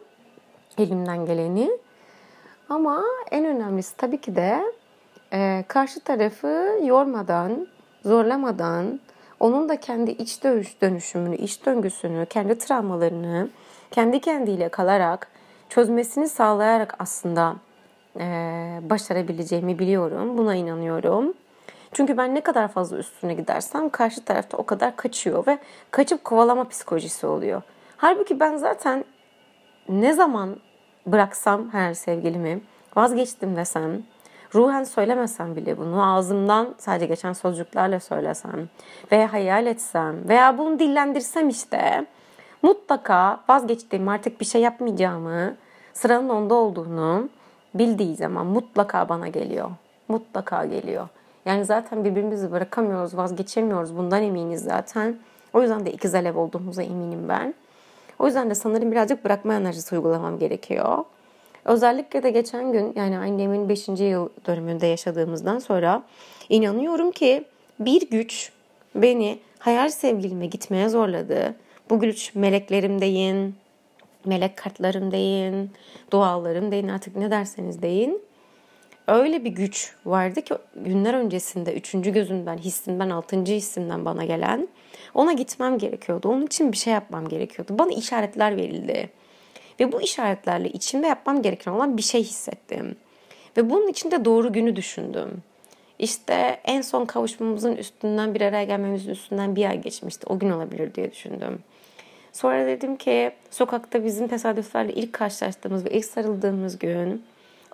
[0.77, 1.71] elimden geleni.
[2.69, 4.61] Ama en önemlisi tabii ki de
[5.33, 7.67] e, karşı tarafı yormadan,
[8.05, 8.99] zorlamadan,
[9.39, 13.49] onun da kendi iç dönüş dönüşümünü, iç döngüsünü, kendi travmalarını
[13.91, 15.27] kendi kendiyle kalarak
[15.69, 17.55] çözmesini sağlayarak aslında
[18.19, 18.25] e,
[18.89, 20.37] başarabileceğimi biliyorum.
[20.37, 21.33] Buna inanıyorum.
[21.93, 25.59] Çünkü ben ne kadar fazla üstüne gidersem karşı tarafta o kadar kaçıyor ve
[25.91, 27.61] kaçıp kovalama psikolojisi oluyor.
[27.97, 29.05] Halbuki ben zaten
[29.89, 30.55] ne zaman
[31.05, 32.61] bıraksam her sevgilimi
[32.95, 34.03] vazgeçtim desem,
[34.55, 38.69] ruhen söylemesem bile bunu ağzımdan sadece geçen sözcüklerle söylesem
[39.11, 42.05] veya hayal etsem veya bunu dillendirsem işte
[42.61, 45.55] mutlaka vazgeçtiğim artık bir şey yapmayacağımı,
[45.93, 47.29] sıranın onda olduğunu
[47.73, 49.69] bildiği zaman mutlaka bana geliyor.
[50.07, 51.07] Mutlaka geliyor.
[51.45, 53.97] Yani zaten birbirimizi bırakamıyoruz, vazgeçemiyoruz.
[53.97, 55.17] Bundan eminiz zaten.
[55.53, 57.53] O yüzden de ikiz alev olduğumuza eminim ben.
[58.19, 60.97] O yüzden de sanırım birazcık bırakma enerjisi uygulamam gerekiyor.
[61.65, 63.87] Özellikle de geçen gün yani annemin 5.
[63.87, 66.03] yıl dönümünde yaşadığımızdan sonra
[66.49, 67.43] inanıyorum ki
[67.79, 68.51] bir güç
[68.95, 71.55] beni hayal sevgilime gitmeye zorladı.
[71.89, 73.55] Bu güç meleklerim deyin,
[74.25, 75.71] melek kartlarım deyin,
[76.11, 78.21] dualarım deyin artık ne derseniz deyin.
[79.07, 84.67] Öyle bir güç vardı ki günler öncesinde üçüncü gözümden, hissimden, altıncı hissimden bana gelen
[85.13, 86.29] ona gitmem gerekiyordu.
[86.29, 87.79] Onun için bir şey yapmam gerekiyordu.
[87.79, 89.09] Bana işaretler verildi.
[89.79, 92.95] Ve bu işaretlerle içimde yapmam gereken olan bir şey hissettim.
[93.57, 95.43] Ve bunun için de doğru günü düşündüm.
[95.99, 100.25] İşte en son kavuşmamızın üstünden bir araya gelmemizin üstünden bir ay geçmişti.
[100.29, 101.59] O gün olabilir diye düşündüm.
[102.33, 107.23] Sonra dedim ki sokakta bizim tesadüflerle ilk karşılaştığımız ve ilk sarıldığımız gün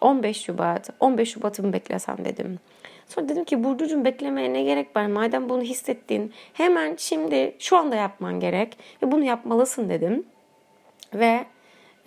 [0.01, 0.89] 15 Şubat.
[0.99, 2.59] 15 Şubat'ı mı beklesem dedim.
[3.07, 5.05] Sonra dedim ki Burcucuğum beklemeye ne gerek var?
[5.05, 10.25] Madem bunu hissettin hemen şimdi şu anda yapman gerek ve bunu yapmalısın dedim.
[11.13, 11.45] Ve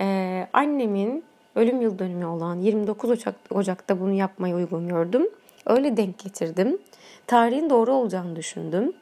[0.00, 5.28] e, annemin ölüm yıl dönümü olan 29 Ocak, Ocak'ta bunu yapmayı uygun gördüm.
[5.66, 6.78] Öyle denk getirdim.
[7.26, 8.92] Tarihin doğru olacağını düşündüm.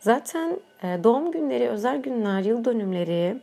[0.00, 3.36] Zaten e, doğum günleri, özel günler, yıl dönümleri,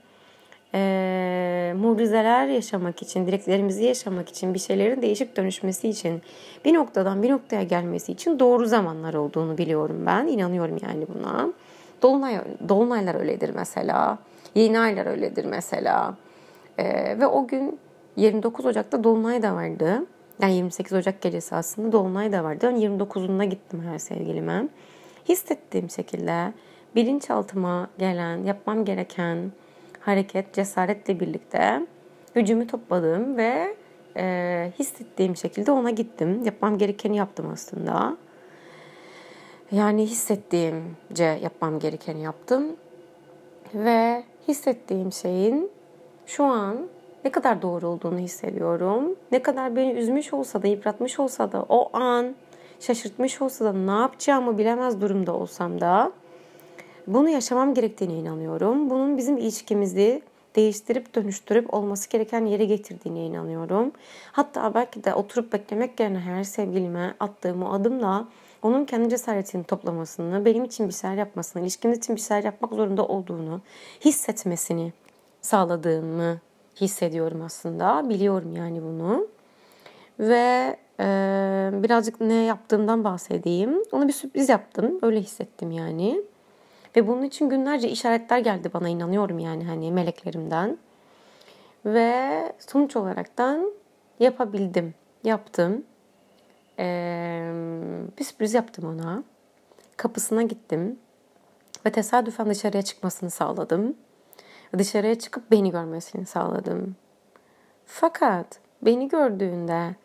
[0.76, 6.22] e, mucizeler yaşamak için, dileklerimizi yaşamak için, bir şeylerin değişip dönüşmesi için,
[6.66, 10.28] bir noktadan bir noktaya gelmesi için doğru zamanlar olduğunu biliyorum ben.
[10.28, 11.50] İnanıyorum yani buna.
[12.02, 14.18] Dolunay, dolunaylar öyledir mesela.
[14.56, 16.16] Yeni aylar öyledir mesela.
[16.78, 17.80] E, ve o gün
[18.16, 20.06] 29 Ocak'ta Dolunay da vardı.
[20.42, 22.70] Yani 28 Ocak gecesi aslında Dolunay da vardı.
[22.72, 24.68] Ben 29'unda gittim her sevgilime.
[25.30, 26.54] Hissettiğim şekilde
[26.96, 29.52] bilinçaltıma gelen, yapmam gereken
[30.00, 31.88] hareket, cesaretle birlikte
[32.36, 33.76] gücümü topladım ve
[34.18, 36.44] e, hissettiğim şekilde ona gittim.
[36.46, 38.18] Yapmam gerekeni yaptım aslında.
[39.72, 42.76] Yani hissettiğimce yapmam gerekeni yaptım.
[43.74, 45.72] Ve hissettiğim şeyin
[46.26, 46.78] şu an
[47.26, 49.16] ne kadar doğru olduğunu hissediyorum.
[49.32, 52.36] Ne kadar beni üzmüş olsa da, yıpratmış olsa da o an
[52.80, 56.12] şaşırtmış olsa da ne yapacağımı bilemez durumda olsam da
[57.08, 58.90] bunu yaşamam gerektiğine inanıyorum.
[58.90, 60.22] Bunun bizim ilişkimizi
[60.56, 63.92] değiştirip dönüştürüp olması gereken yere getirdiğine inanıyorum.
[64.32, 68.28] Hatta belki de oturup beklemek yerine her sevgilime attığım o adımla
[68.62, 73.08] onun kendi cesaretini toplamasını, benim için bir şeyler yapmasını, ilişkimiz için bir şeyler yapmak zorunda
[73.08, 73.62] olduğunu
[74.06, 74.94] hissetmesini
[75.44, 76.40] sağladığımı
[76.82, 78.10] hissediyorum aslında.
[78.10, 79.28] Biliyorum yani bunu.
[80.20, 81.06] Ve e,
[81.74, 83.84] birazcık ne yaptığımdan bahsedeyim.
[83.92, 85.00] Ona bir sürpriz yaptım.
[85.02, 86.22] Öyle hissettim yani.
[86.96, 90.78] Ve bunun için günlerce işaretler geldi bana inanıyorum yani hani meleklerimden.
[91.86, 93.72] Ve sonuç olaraktan
[94.20, 94.94] yapabildim.
[95.24, 95.84] Yaptım.
[96.80, 97.52] Ee,
[98.20, 99.24] bir sürpriz yaptım ona.
[99.98, 101.00] Kapısına gittim.
[101.86, 103.96] Ve tesadüfen dışarıya çıkmasını sağladım.
[104.78, 106.96] Dışarıya çıkıp beni görmesini sağladım.
[107.86, 109.96] Fakat beni gördüğünde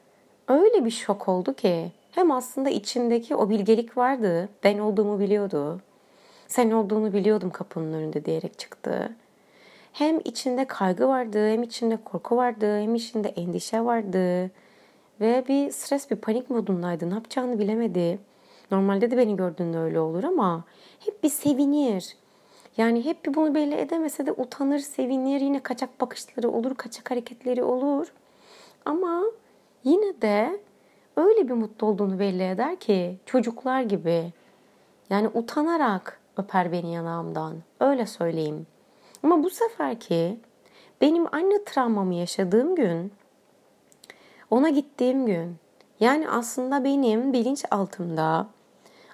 [0.48, 4.48] öyle bir şok oldu ki hem aslında içindeki o bilgelik vardı.
[4.64, 5.80] Ben olduğumu biliyordu.
[6.48, 9.12] Sen olduğunu biliyordum kapının önünde diyerek çıktı.
[9.92, 14.50] Hem içinde kaygı vardı, hem içinde korku vardı, hem içinde endişe vardı.
[15.20, 17.10] Ve bir stres, bir panik modundaydı.
[17.10, 18.18] Ne yapacağını bilemedi.
[18.70, 20.64] Normalde de beni gördüğünde öyle olur ama
[21.00, 22.16] hep bir sevinir.
[22.78, 25.40] Yani hep bunu belli edemese de utanır, sevinir.
[25.40, 28.12] Yine kaçak bakışları olur, kaçak hareketleri olur.
[28.84, 29.22] Ama
[29.84, 30.60] yine de
[31.16, 34.32] öyle bir mutlu olduğunu belli eder ki çocuklar gibi.
[35.10, 37.56] Yani utanarak öper beni yanağımdan.
[37.80, 38.66] Öyle söyleyeyim.
[39.22, 40.40] Ama bu seferki
[41.00, 43.12] benim anne travmamı yaşadığım gün,
[44.50, 45.56] ona gittiğim gün,
[46.00, 48.46] yani aslında benim bilinç altımda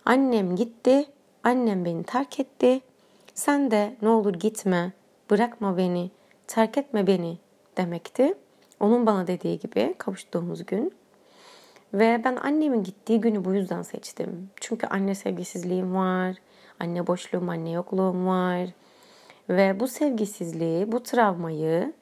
[0.05, 1.07] annem gitti,
[1.45, 2.81] annem beni terk etti.
[3.35, 4.93] Sen de ne olur gitme,
[5.31, 6.11] bırakma beni,
[6.47, 7.39] terk etme beni
[7.77, 8.35] demekti.
[8.81, 10.95] Onun bana dediği gibi kavuştuğumuz gün.
[11.95, 14.51] Ve ben annemin gittiği günü bu yüzden seçtim.
[14.61, 16.37] Çünkü anne sevgisizliğim var,
[16.81, 18.69] anne boşluğum, anne yokluğum var.
[19.49, 21.93] Ve bu sevgisizliği, bu travmayı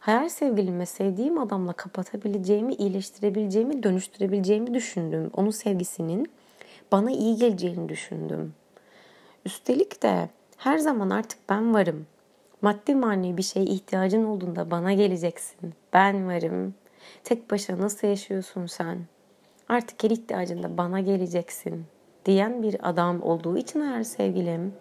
[0.00, 5.30] hayal sevgilime sevdiğim adamla kapatabileceğimi, iyileştirebileceğimi, dönüştürebileceğimi düşündüm.
[5.32, 6.32] Onun sevgisinin
[6.92, 8.54] bana iyi geleceğini düşündüm.
[9.44, 10.28] Üstelik de
[10.64, 12.06] her zaman artık ben varım.
[12.62, 15.74] Maddi manevi bir şeye ihtiyacın olduğunda bana geleceksin.
[15.92, 16.74] Ben varım.
[17.24, 18.98] Tek başına nasıl yaşıyorsun sen?
[19.68, 21.84] Artık her ihtiyacında bana geleceksin
[22.24, 24.74] diyen bir adam olduğu için eğer sevgilim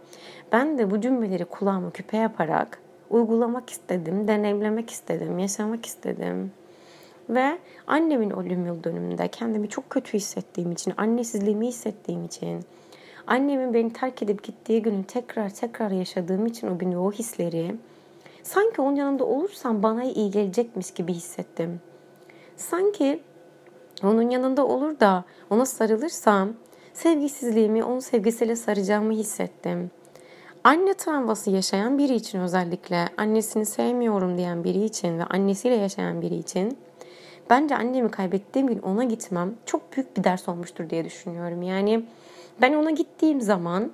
[0.51, 6.51] ben de bu cümleleri kulağıma küpe yaparak uygulamak istedim, deneyimlemek istedim, yaşamak istedim.
[7.29, 12.65] Ve annemin ölüm yıl dönümünde kendimi çok kötü hissettiğim için, annesizliğimi hissettiğim için,
[13.27, 17.75] annemin beni terk edip gittiği günü tekrar tekrar yaşadığım için o günü o hisleri
[18.43, 21.81] sanki onun yanında olursam bana iyi gelecekmiş gibi hissettim.
[22.57, 23.19] Sanki
[24.03, 26.53] onun yanında olur da ona sarılırsam
[26.93, 29.91] sevgisizliğimi onun sevgisiyle saracağımı hissettim.
[30.63, 36.35] Anne travması yaşayan biri için özellikle annesini sevmiyorum diyen biri için ve annesiyle yaşayan biri
[36.35, 36.77] için
[37.49, 41.61] bence annemi kaybettiğim gün ona gitmem çok büyük bir ders olmuştur diye düşünüyorum.
[41.61, 42.05] Yani
[42.61, 43.91] ben ona gittiğim zaman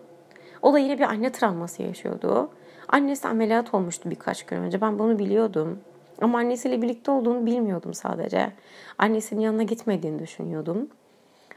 [0.62, 2.50] o da yine bir anne travması yaşıyordu.
[2.88, 4.82] Annesi ameliyat olmuştu birkaç gün önce.
[4.82, 5.80] Ben bunu biliyordum.
[6.22, 8.52] Ama annesiyle birlikte olduğunu bilmiyordum sadece.
[8.98, 10.88] Annesinin yanına gitmediğini düşünüyordum.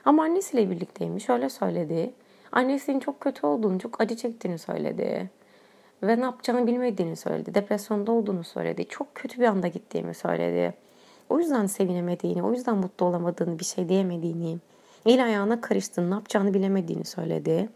[0.05, 1.31] Ama annesiyle birlikteymiş.
[1.31, 2.15] Öyle söyledi.
[2.53, 5.31] Annesinin çok kötü olduğunu, çok acı çektiğini söyledi.
[6.03, 7.55] Ve ne yapacağını bilmediğini söyledi.
[7.55, 8.89] Depresyonda olduğunu söyledi.
[8.89, 10.75] Çok kötü bir anda gittiğimi söyledi.
[11.29, 14.59] O yüzden sevinemediğini, o yüzden mutlu olamadığını, bir şey diyemediğini,
[15.07, 17.69] el ayağına karıştığını, ne yapacağını bilemediğini söyledi.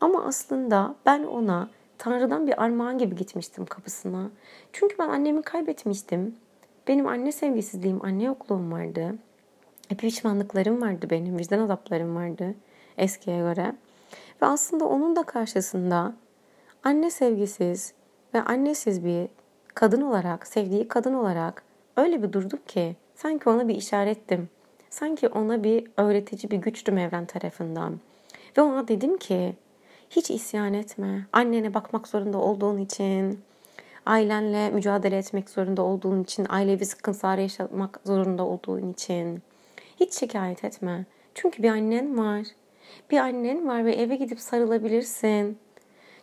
[0.00, 4.30] Ama aslında ben ona Tanrı'dan bir armağan gibi gitmiştim kapısına.
[4.72, 6.34] Çünkü ben annemi kaybetmiştim.
[6.88, 9.14] Benim anne sevgisizliğim, anne yokluğum vardı.
[9.98, 12.54] Pişmanlıklarım vardı benim, vicdan azaplarım vardı
[12.98, 13.74] eskiye göre.
[14.42, 16.12] Ve aslında onun da karşısında
[16.84, 17.92] anne sevgisiz
[18.34, 19.28] ve annesiz bir
[19.74, 21.62] kadın olarak, sevdiği kadın olarak
[21.96, 24.48] öyle bir durdum ki sanki ona bir işarettim.
[24.90, 28.00] Sanki ona bir öğretici bir güçtüm evren tarafından.
[28.58, 29.56] Ve ona dedim ki
[30.10, 31.26] hiç isyan etme.
[31.32, 33.40] Annene bakmak zorunda olduğun için,
[34.06, 39.42] ailenle mücadele etmek zorunda olduğun için, ailevi sıkıntılar yaşamak zorunda olduğun için
[40.00, 41.06] hiç şikayet etme.
[41.34, 42.46] Çünkü bir annen var.
[43.10, 45.58] Bir annen var ve eve gidip sarılabilirsin.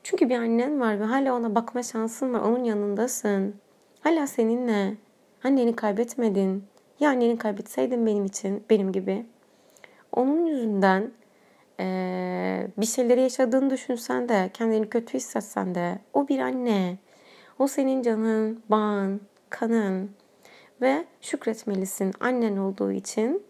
[0.04, 2.40] Çünkü bir annen var ve hala ona bakma şansın var.
[2.40, 3.56] Onun yanındasın.
[4.02, 4.94] Hala seninle.
[5.44, 6.64] Anneni kaybetmedin.
[7.04, 9.26] Ya anneni kaybetseydin benim için, benim gibi.
[10.12, 11.12] Onun yüzünden
[11.80, 16.98] ee, bir şeyleri yaşadığını düşünsen de, kendini kötü hissetsen de o bir anne.
[17.60, 20.12] O senin canın, bağın, kanın
[20.82, 23.44] ve şükretmelisin annen olduğu için.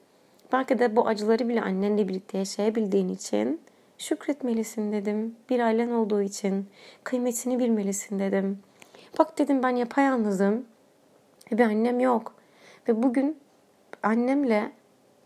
[0.53, 3.61] Belki de bu acıları bile annenle birlikte yaşayabildiğin için
[3.97, 5.35] şükretmelisin dedim.
[5.49, 6.69] Bir ailen olduğu için
[7.03, 8.59] kıymetini bilmelisin dedim.
[9.19, 10.65] Bak dedim ben yapayalnızım.
[11.51, 12.35] Bir annem yok.
[12.87, 13.42] Ve bugün
[14.03, 14.71] annemle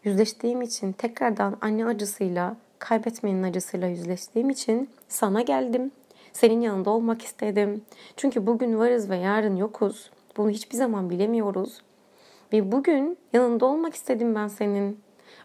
[0.04, 5.92] yüzleştiğim için tekrardan anne acısıyla kaybetmenin acısıyla yüzleştiğim için sana geldim.
[6.34, 7.82] Senin yanında olmak istedim.
[8.18, 10.12] Çünkü bugün varız ve yarın yokuz.
[10.38, 11.82] Bunu hiçbir zaman bilemiyoruz.
[12.54, 15.00] Ve bugün yanında olmak istedim ben senin.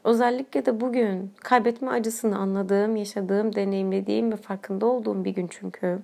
[0.05, 5.99] Özellikle de bugün kaybetme acısını anladığım, yaşadığım, deneyimlediğim ve farkında olduğum bir gün çünkü.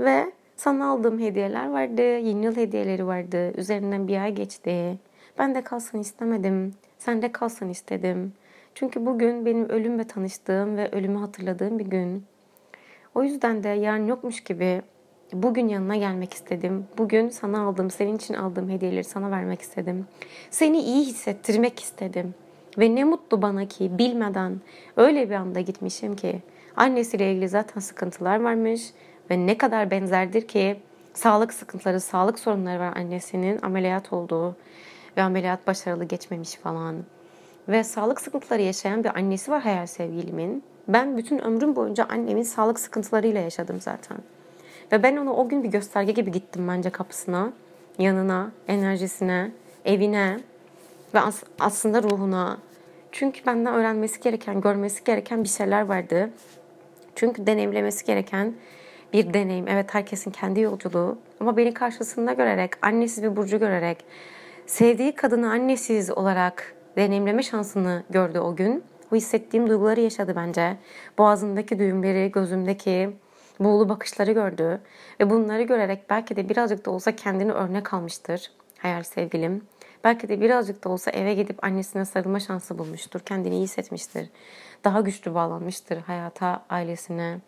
[0.00, 3.52] Ve sana aldığım hediyeler vardı, yeni yıl hediyeleri vardı.
[3.56, 4.98] Üzerinden bir ay geçti.
[5.38, 6.74] Ben de kalsın istemedim.
[6.98, 8.32] Sen de kalsın istedim.
[8.74, 12.24] Çünkü bugün benim ölümle tanıştığım ve ölümü hatırladığım bir gün.
[13.14, 14.82] O yüzden de yarın yokmuş gibi
[15.32, 16.86] bugün yanına gelmek istedim.
[16.98, 20.06] Bugün sana aldığım, senin için aldığım hediyeleri sana vermek istedim.
[20.50, 22.34] Seni iyi hissettirmek istedim.
[22.78, 24.60] Ve ne mutlu bana ki bilmeden
[24.96, 26.42] öyle bir anda gitmişim ki
[26.76, 28.82] annesiyle ilgili zaten sıkıntılar varmış
[29.30, 30.76] ve ne kadar benzerdir ki
[31.14, 34.56] sağlık sıkıntıları, sağlık sorunları var annesinin ameliyat olduğu
[35.16, 36.96] ve ameliyat başarılı geçmemiş falan.
[37.68, 40.62] Ve sağlık sıkıntıları yaşayan bir annesi var hayal sevgilimin.
[40.88, 44.18] Ben bütün ömrüm boyunca annemin sağlık sıkıntılarıyla yaşadım zaten.
[44.92, 47.52] Ve ben ona o gün bir gösterge gibi gittim bence kapısına,
[47.98, 49.50] yanına, enerjisine,
[49.84, 50.40] evine
[51.14, 52.58] ve as- aslında ruhuna.
[53.12, 56.30] Çünkü benden öğrenmesi gereken, görmesi gereken bir şeyler vardı.
[57.14, 58.54] Çünkü deneyimlemesi gereken
[59.12, 59.68] bir deneyim.
[59.68, 61.18] Evet herkesin kendi yolculuğu.
[61.40, 64.04] Ama beni karşısında görerek, annesiz bir burcu görerek,
[64.66, 68.84] sevdiği kadını annesiz olarak deneyimleme şansını gördü o gün.
[69.12, 70.76] O hissettiğim duyguları yaşadı bence.
[71.18, 73.16] Boğazındaki düğümleri, gözümdeki
[73.60, 74.80] buğulu bakışları gördü.
[75.20, 79.64] Ve bunları görerek belki de birazcık da olsa kendini örnek almıştır hayal sevgilim.
[80.04, 83.20] Belki de birazcık da olsa eve gidip annesine sarılma şansı bulmuştur.
[83.20, 84.28] Kendini iyi hissetmiştir.
[84.84, 87.38] Daha güçlü bağlanmıştır hayata, ailesine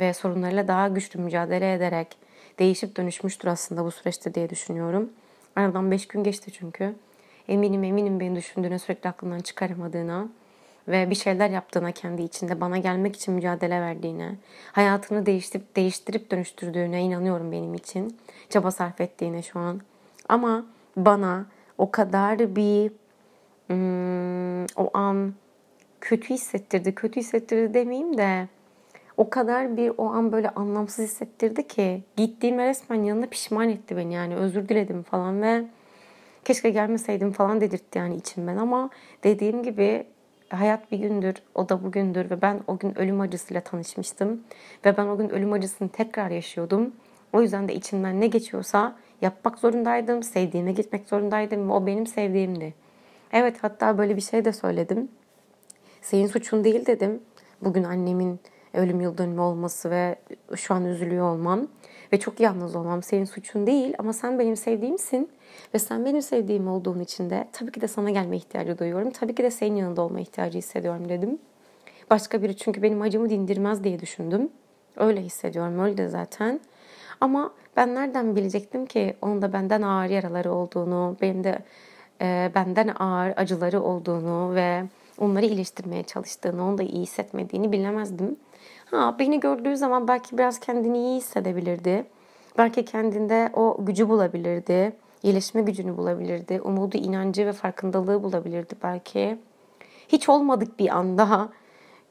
[0.00, 2.18] ve sorunlarıyla daha güçlü mücadele ederek
[2.58, 5.10] değişip dönüşmüştür aslında bu süreçte diye düşünüyorum.
[5.56, 6.94] Aradan 5 gün geçti çünkü.
[7.48, 10.28] Eminim eminim beni düşündüğüne sürekli aklından çıkaramadığına
[10.88, 14.34] ve bir şeyler yaptığına kendi içinde bana gelmek için mücadele verdiğine,
[14.72, 18.18] hayatını değiştirip değiştirip dönüştürdüğüne inanıyorum benim için.
[18.48, 19.80] Çaba sarf ettiğine şu an.
[20.28, 21.46] Ama bana
[21.78, 22.92] o kadar bir
[23.66, 25.34] hmm, o an
[26.00, 26.94] kötü hissettirdi.
[26.94, 28.48] Kötü hissettirdi demeyeyim de
[29.20, 34.14] o kadar bir o an böyle anlamsız hissettirdi ki gittiğime resmen yanına pişman etti beni
[34.14, 35.64] yani özür diledim falan ve
[36.44, 38.90] keşke gelmeseydim falan dedirtti yani içimden ama
[39.24, 40.06] dediğim gibi
[40.48, 44.40] hayat bir gündür, o da bugündür ve ben o gün ölüm acısıyla tanışmıştım
[44.84, 46.92] ve ben o gün ölüm acısını tekrar yaşıyordum.
[47.32, 52.74] O yüzden de içimden ne geçiyorsa yapmak zorundaydım, sevdiğime gitmek zorundaydım ve o benim sevdiğimdi.
[53.32, 55.08] Evet hatta böyle bir şey de söyledim.
[56.02, 57.20] Senin suçun değil dedim.
[57.62, 58.40] Bugün annemin
[58.74, 60.16] ölüm yıl dönümü olması ve
[60.56, 61.66] şu an üzülüyor olmam
[62.12, 65.30] ve çok yalnız olmam senin suçun değil ama sen benim sevdiğimsin
[65.74, 69.10] ve sen benim sevdiğim olduğun için de tabii ki de sana gelme ihtiyacı duyuyorum.
[69.10, 71.38] Tabii ki de senin yanında olma ihtiyacı hissediyorum dedim.
[72.10, 74.48] Başka biri çünkü benim acımı dindirmez diye düşündüm.
[74.96, 76.60] Öyle hissediyorum öyle de zaten.
[77.20, 81.58] Ama ben nereden bilecektim ki onun da benden ağır yaraları olduğunu, benim de
[82.20, 84.84] e, benden ağır acıları olduğunu ve
[85.18, 88.36] onları iyileştirmeye çalıştığını, onu da iyi hissetmediğini bilemezdim.
[88.90, 92.04] Ha, beni gördüğü zaman belki biraz kendini iyi hissedebilirdi.
[92.58, 94.92] Belki kendinde o gücü bulabilirdi.
[95.22, 96.60] iyileşme gücünü bulabilirdi.
[96.60, 99.38] Umudu, inancı ve farkındalığı bulabilirdi belki.
[100.08, 101.48] Hiç olmadık bir anda.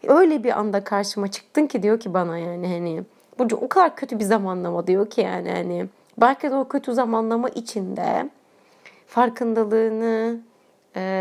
[0.07, 3.03] Öyle bir anda karşıma çıktın ki diyor ki bana yani hani
[3.39, 5.85] Burcu o kadar kötü bir zamanlama diyor ki yani hani
[6.17, 8.29] belki de o kötü zamanlama içinde
[9.07, 10.39] farkındalığını,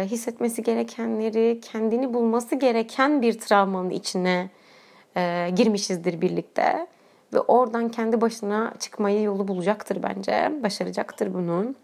[0.04, 4.50] hissetmesi gerekenleri, kendini bulması gereken bir travmanın içine
[5.18, 6.86] e, girmişizdir birlikte.
[7.34, 10.52] Ve oradan kendi başına çıkmayı yolu bulacaktır bence.
[10.62, 11.76] Başaracaktır bunun.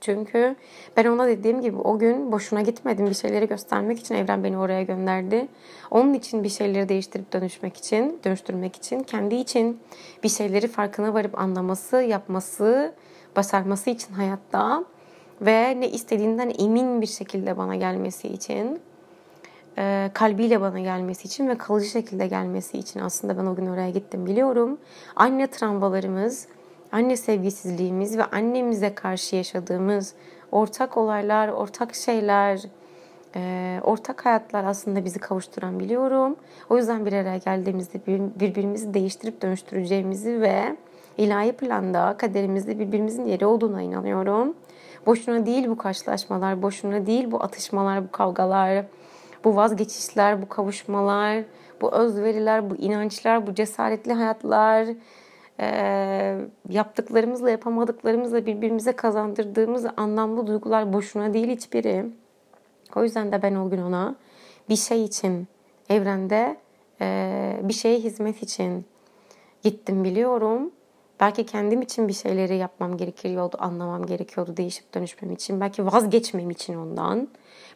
[0.00, 0.56] Çünkü
[0.96, 3.06] ben ona dediğim gibi o gün boşuna gitmedim.
[3.06, 5.48] Bir şeyleri göstermek için evren beni oraya gönderdi.
[5.90, 9.80] Onun için bir şeyleri değiştirip dönüşmek için, dönüştürmek için, kendi için
[10.22, 12.94] bir şeyleri farkına varıp anlaması, yapması,
[13.36, 14.84] başarması için hayatta
[15.40, 18.80] ve ne istediğinden emin bir şekilde bana gelmesi için,
[19.78, 23.90] e, kalbiyle bana gelmesi için ve kalıcı şekilde gelmesi için aslında ben o gün oraya
[23.90, 24.78] gittim biliyorum.
[25.16, 26.48] Anne travmalarımız,
[26.92, 30.14] anne sevgisizliğimiz ve annemize karşı yaşadığımız
[30.52, 32.62] ortak olaylar, ortak şeyler,
[33.36, 36.36] e, ortak hayatlar aslında bizi kavuşturan biliyorum.
[36.70, 38.00] O yüzden bir araya geldiğimizde
[38.40, 40.76] birbirimizi değiştirip dönüştüreceğimizi ve
[41.18, 44.54] ilahi planda kaderimizde birbirimizin yeri olduğuna inanıyorum.
[45.06, 48.84] Boşuna değil bu karşılaşmalar, boşuna değil bu atışmalar, bu kavgalar,
[49.44, 51.44] bu vazgeçişler, bu kavuşmalar,
[51.80, 54.88] bu özveriler, bu inançlar, bu cesaretli hayatlar,
[55.60, 56.38] e,
[56.68, 62.06] yaptıklarımızla yapamadıklarımızla birbirimize kazandırdığımız anlamlı duygular boşuna değil hiçbiri.
[62.96, 64.14] O yüzden de ben o gün ona
[64.68, 65.48] bir şey için
[65.88, 66.56] evrende
[67.00, 68.84] e, bir şeye hizmet için
[69.62, 70.70] gittim biliyorum.
[71.20, 75.60] Belki kendim için bir şeyleri yapmam gerekiyordu, anlamam gerekiyordu değişip dönüşmem için.
[75.60, 77.28] Belki vazgeçmem için ondan.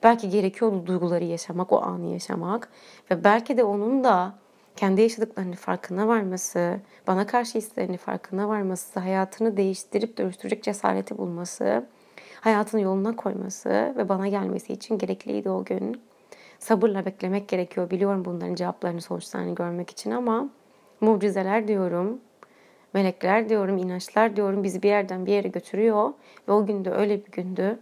[0.03, 2.69] Belki gerekiyordu duyguları yaşamak, o anı yaşamak.
[3.11, 4.35] Ve belki de onun da
[4.77, 11.87] kendi yaşadıklarını farkına varması, bana karşı hislerini farkına varması, hayatını değiştirip dönüştürecek cesareti bulması,
[12.41, 16.01] hayatını yoluna koyması ve bana gelmesi için gerekliydi o gün.
[16.59, 17.91] Sabırla beklemek gerekiyor.
[17.91, 20.49] Biliyorum bunların cevaplarını, sonuçlarını görmek için ama
[21.01, 22.21] mucizeler diyorum,
[22.95, 26.13] melekler diyorum, inançlar diyorum bizi bir yerden bir yere götürüyor.
[26.49, 27.79] Ve o günde öyle bir gündü.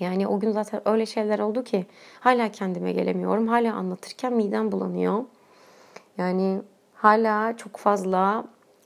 [0.00, 1.86] Yani o gün zaten öyle şeyler oldu ki
[2.20, 3.48] hala kendime gelemiyorum.
[3.48, 5.24] Hala anlatırken midem bulanıyor.
[6.18, 6.60] Yani
[6.94, 8.44] hala çok fazla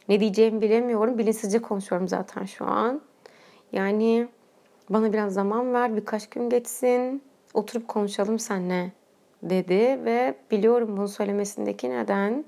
[0.08, 1.18] ne diyeceğimi bilemiyorum.
[1.18, 3.00] Bilinçsizce konuşuyorum zaten şu an.
[3.72, 4.28] Yani
[4.90, 7.22] bana biraz zaman ver, birkaç gün geçsin.
[7.54, 8.92] Oturup konuşalım seninle
[9.42, 12.44] dedi ve biliyorum bunu söylemesindeki neden.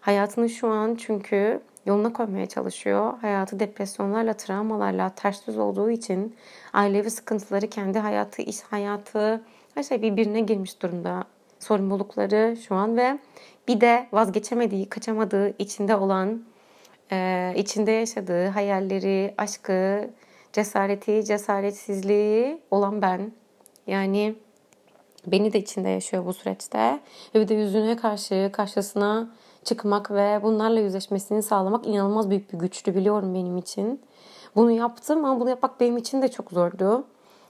[0.00, 3.18] Hayatını şu an çünkü yoluna koymaya çalışıyor.
[3.20, 6.36] Hayatı depresyonlarla, travmalarla ters düz olduğu için
[6.72, 9.42] ailevi sıkıntıları, kendi hayatı, iş hayatı
[9.74, 11.24] her şey birbirine girmiş durumda.
[11.58, 13.18] Sorumlulukları şu an ve
[13.68, 16.44] bir de vazgeçemediği, kaçamadığı, içinde olan,
[17.12, 20.10] e, içinde yaşadığı hayalleri, aşkı,
[20.52, 23.32] cesareti, cesaretsizliği olan ben.
[23.86, 24.34] Yani
[25.26, 27.00] beni de içinde yaşıyor bu süreçte.
[27.34, 29.30] Ve bir de yüzüne karşı, karşısına
[29.64, 34.00] çıkmak ve bunlarla yüzleşmesini sağlamak inanılmaz büyük bir güçtü biliyorum benim için.
[34.56, 37.04] Bunu yaptım ama bunu yapmak benim için de çok zordu.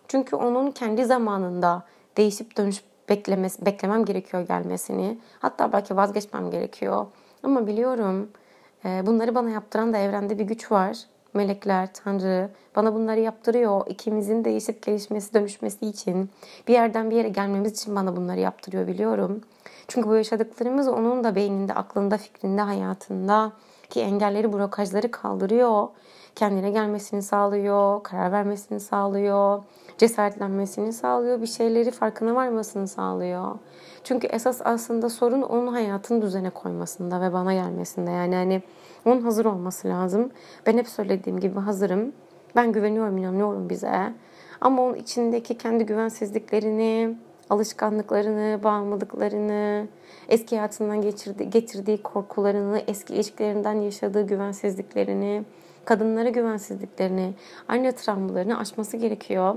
[0.09, 1.83] Çünkü onun kendi zamanında
[2.17, 5.19] değişip dönüşüp beklemesi, beklemem gerekiyor gelmesini.
[5.39, 7.07] Hatta belki vazgeçmem gerekiyor.
[7.43, 8.29] Ama biliyorum
[8.85, 10.99] e, bunları bana yaptıran da evrende bir güç var.
[11.35, 13.87] Melekler, Tanrı bana bunları yaptırıyor.
[13.87, 16.31] İkimizin değişip gelişmesi, dönüşmesi için
[16.69, 19.41] bir yerden bir yere gelmemiz için bana bunları yaptırıyor biliyorum.
[19.89, 23.53] Çünkü bu yaşadıklarımız onun da beyninde, aklında, fikrinde, hayatında
[23.91, 25.89] ki engelleri, blokajları kaldırıyor.
[26.35, 29.63] Kendine gelmesini sağlıyor, karar vermesini sağlıyor,
[29.99, 33.59] cesaretlenmesini sağlıyor, bir şeyleri farkına varmasını sağlıyor.
[34.05, 38.11] Çünkü esas aslında sorun onun hayatını düzene koymasında ve bana gelmesinde.
[38.11, 38.63] Yani hani
[39.05, 40.31] onun hazır olması lazım.
[40.67, 42.13] Ben hep söylediğim gibi hazırım.
[42.57, 44.15] Ben güveniyorum, inanıyorum bize.
[44.61, 47.19] Ama onun içindeki kendi güvensizliklerini,
[47.51, 49.87] alışkanlıklarını, bağımlılıklarını,
[50.29, 55.43] eski hayatından geçirdiği, getirdiği korkularını, eski ilişkilerinden yaşadığı güvensizliklerini,
[55.85, 57.35] kadınlara güvensizliklerini,
[57.69, 59.55] anne travmalarını aşması gerekiyor.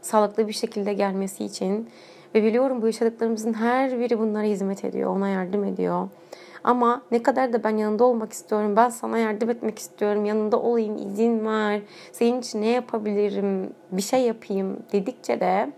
[0.00, 1.88] Sağlıklı bir şekilde gelmesi için.
[2.34, 6.08] Ve biliyorum bu yaşadıklarımızın her biri bunlara hizmet ediyor, ona yardım ediyor.
[6.64, 10.96] Ama ne kadar da ben yanında olmak istiyorum, ben sana yardım etmek istiyorum, yanında olayım,
[10.96, 11.80] izin ver,
[12.12, 15.72] senin için ne yapabilirim, bir şey yapayım dedikçe de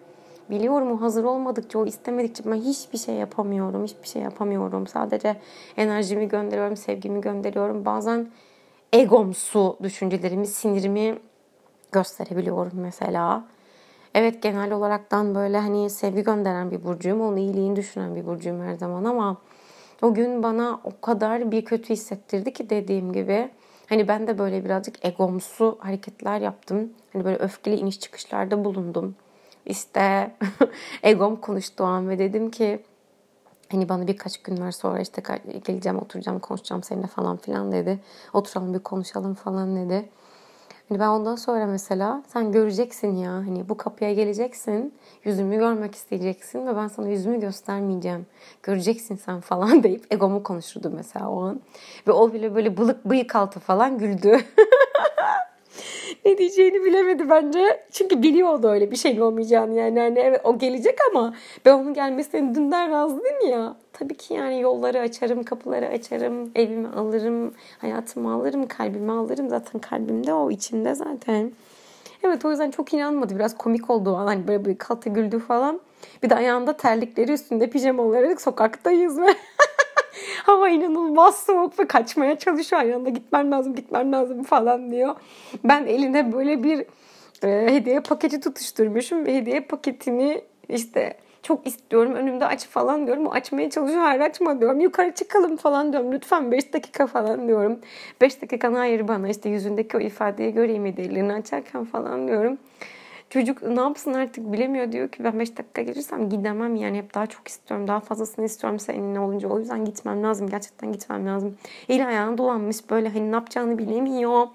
[0.51, 4.86] biliyorum o hazır olmadıkça, o istemedikçe ben hiçbir şey yapamıyorum, hiçbir şey yapamıyorum.
[4.86, 5.36] Sadece
[5.76, 7.84] enerjimi gönderiyorum, sevgimi gönderiyorum.
[7.84, 8.30] Bazen
[8.92, 11.18] egomsu düşüncelerimi, sinirimi
[11.92, 13.45] gösterebiliyorum mesela.
[14.14, 17.20] Evet genel olaraktan böyle hani sevgi gönderen bir burcuyum.
[17.20, 19.36] Onun iyiliğini düşünen bir burcuyum her zaman ama
[20.03, 23.51] o gün bana o kadar bir kötü hissettirdi ki dediğim gibi.
[23.88, 26.92] Hani ben de böyle birazcık egomsu hareketler yaptım.
[27.12, 29.14] Hani böyle öfkeli iniş çıkışlarda bulundum.
[29.67, 30.35] İşte
[31.03, 32.83] egom konuştu o an ve dedim ki
[33.73, 35.23] hani bana birkaç gün var sonra işte
[35.65, 38.01] geleceğim oturacağım konuşacağım seninle falan filan dedi.
[38.33, 40.09] Oturalım bir konuşalım falan dedi.
[40.89, 44.95] Hani ben ondan sonra mesela sen göreceksin ya hani bu kapıya geleceksin.
[45.25, 48.27] Yüzümü görmek isteyeceksin ve ben sana yüzümü göstermeyeceğim.
[48.62, 51.61] Göreceksin sen falan deyip egomu konuşurdu mesela o an.
[52.09, 54.39] Ve o bile böyle bılık bıyık altı falan güldü.
[56.25, 57.81] ne diyeceğini bilemedi bence.
[57.91, 60.01] Çünkü biliyordu öyle bir şeyin olmayacağını yani.
[60.01, 63.77] Hani evet o gelecek ama ben onun gelmesine dünden razıydım ya.
[63.93, 69.49] Tabii ki yani yolları açarım, kapıları açarım, evimi alırım, hayatımı alırım, kalbimi alırım.
[69.49, 71.53] Zaten kalbimde o, içimde zaten.
[72.22, 73.35] Evet o yüzden çok inanmadı.
[73.35, 74.27] Biraz komik oldu o an.
[74.27, 75.81] Hani böyle bir kalta güldü falan.
[76.22, 79.27] Bir de ayağında terlikleri üstünde pijamaları sokaktayız ve
[80.43, 82.83] Hava inanılmaz soğuk ve kaçmaya çalışıyor.
[82.83, 85.17] Aynı anda gitmem lazım, gitmem lazım falan diyor.
[85.65, 86.87] Ben eline böyle bir
[87.43, 93.27] e, hediye paketi tutuşturmuşum ve hediye paketini işte çok istiyorum önümde aç falan diyorum.
[93.27, 94.81] O açmaya çalışıyor hayır açma diyorum.
[94.81, 96.12] Yukarı çıkalım falan diyorum.
[96.12, 97.79] Lütfen 5 dakika falan diyorum.
[98.21, 102.59] 5 dakikanı ayır bana işte yüzündeki o ifadeyi göreyim hediyelerini açarken falan diyorum.
[103.31, 107.27] Çocuk ne yapsın artık bilemiyor diyor ki ben 5 dakika gelirsem gidemem yani hep daha
[107.27, 107.89] çok istiyorum.
[107.89, 109.49] Daha fazlasını istiyorum seninle olunca.
[109.49, 110.49] O yüzden gitmem lazım.
[110.49, 111.57] Gerçekten gitmem lazım.
[111.89, 114.47] El ayağına dolanmış böyle hani ne yapacağını bilemiyor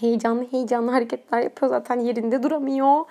[0.00, 3.04] heyecanlı heyecanlı hareketler yapıyor zaten yerinde duramıyor.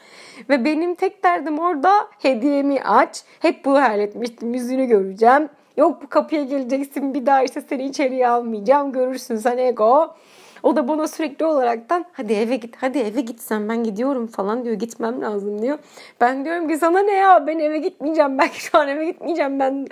[0.50, 3.24] Ve benim tek derdim orada hediyemi aç.
[3.40, 5.50] Hep bu hayal etmiştim yüzünü göreceğim.
[5.78, 10.16] Yok bu kapıya geleceksin bir daha işte seni içeriye almayacağım görürsün sen ego.
[10.64, 14.66] O da bana sürekli olaraktan hadi eve git hadi eve git sen ben gidiyorum falan
[14.66, 15.78] diyor gitmem lazım diyor.
[16.22, 19.88] Ben diyorum ki sana ne ya ben eve gitmeyeceğim belki şu an eve gitmeyeceğim ben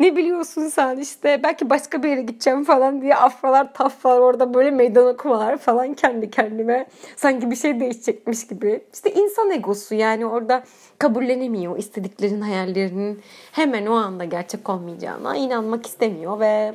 [0.00, 4.70] ne biliyorsun sen işte belki başka bir yere gideceğim falan diye afralar tafralar orada böyle
[4.70, 6.86] meydan okumalar falan kendi kendime
[7.16, 8.80] sanki bir şey değişecekmiş gibi.
[8.94, 10.62] İşte insan egosu yani orada
[10.98, 13.20] kabullenemiyor istediklerin hayallerinin
[13.52, 16.74] hemen o anda gerçek olmayacağına inanmak istemiyor ve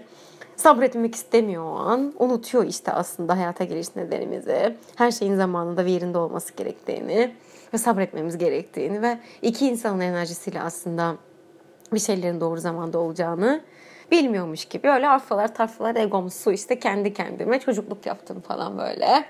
[0.56, 2.14] sabretmek istemiyor o an.
[2.20, 4.78] Unutuyor işte aslında hayata geliş nedenimizi.
[4.96, 7.34] Her şeyin zamanında ve yerinde olması gerektiğini
[7.74, 11.16] ve sabretmemiz gerektiğini ve iki insanın enerjisiyle aslında
[11.94, 13.62] bir şeylerin doğru zamanda olacağını
[14.12, 14.90] bilmiyormuş gibi.
[14.90, 19.26] Öyle arfalar tarfalar egomsu işte kendi kendime çocukluk yaptım falan böyle.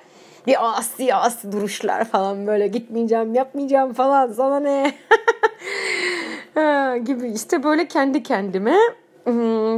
[0.48, 4.94] Bir asi asi duruşlar falan böyle gitmeyeceğim yapmayacağım falan sana ne
[7.06, 8.78] gibi işte böyle kendi kendime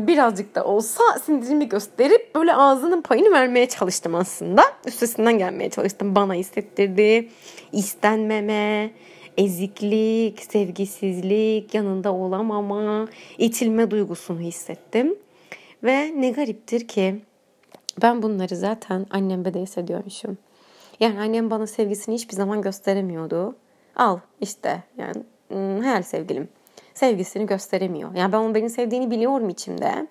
[0.08, 4.64] birazcık da olsa sindirimi gösterip böyle ağzının payını vermeye çalıştım aslında.
[4.86, 6.16] Üstesinden gelmeye çalıştım.
[6.16, 7.30] Bana hissettirdi.
[7.72, 8.92] istenmeme,
[9.38, 15.16] eziklik, sevgisizlik, yanında olamama, itilme duygusunu hissettim.
[15.84, 17.22] Ve ne gariptir ki
[18.02, 20.38] ben bunları zaten annemde de hissediyormuşum.
[21.00, 23.56] Yani annem bana sevgisini hiçbir zaman gösteremiyordu.
[23.96, 26.50] Al işte yani hmm, hayal sevgilim
[26.96, 28.16] sevgisini gösteremiyor.
[28.16, 30.08] Yani ben onun beni sevdiğini biliyorum içimde.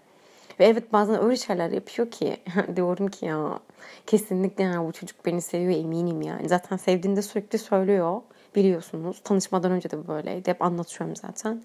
[0.60, 2.36] Ve evet bazen öyle şeyler yapıyor ki
[2.76, 3.58] diyorum ki ya
[4.06, 6.48] kesinlikle ya bu çocuk beni seviyor eminim yani.
[6.48, 8.20] Zaten sevdiğinde sürekli söylüyor
[8.56, 9.20] biliyorsunuz.
[9.24, 10.50] Tanışmadan önce de böyleydi.
[10.50, 11.62] Hep anlatıyorum zaten.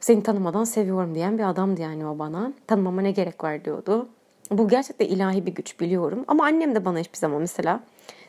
[0.00, 2.52] Seni tanımadan seviyorum diyen bir adamdı yani o bana.
[2.66, 4.08] Tanımama ne gerek var diyordu.
[4.50, 6.24] Bu gerçekten ilahi bir güç biliyorum.
[6.28, 7.80] Ama annem de bana hiçbir zaman mesela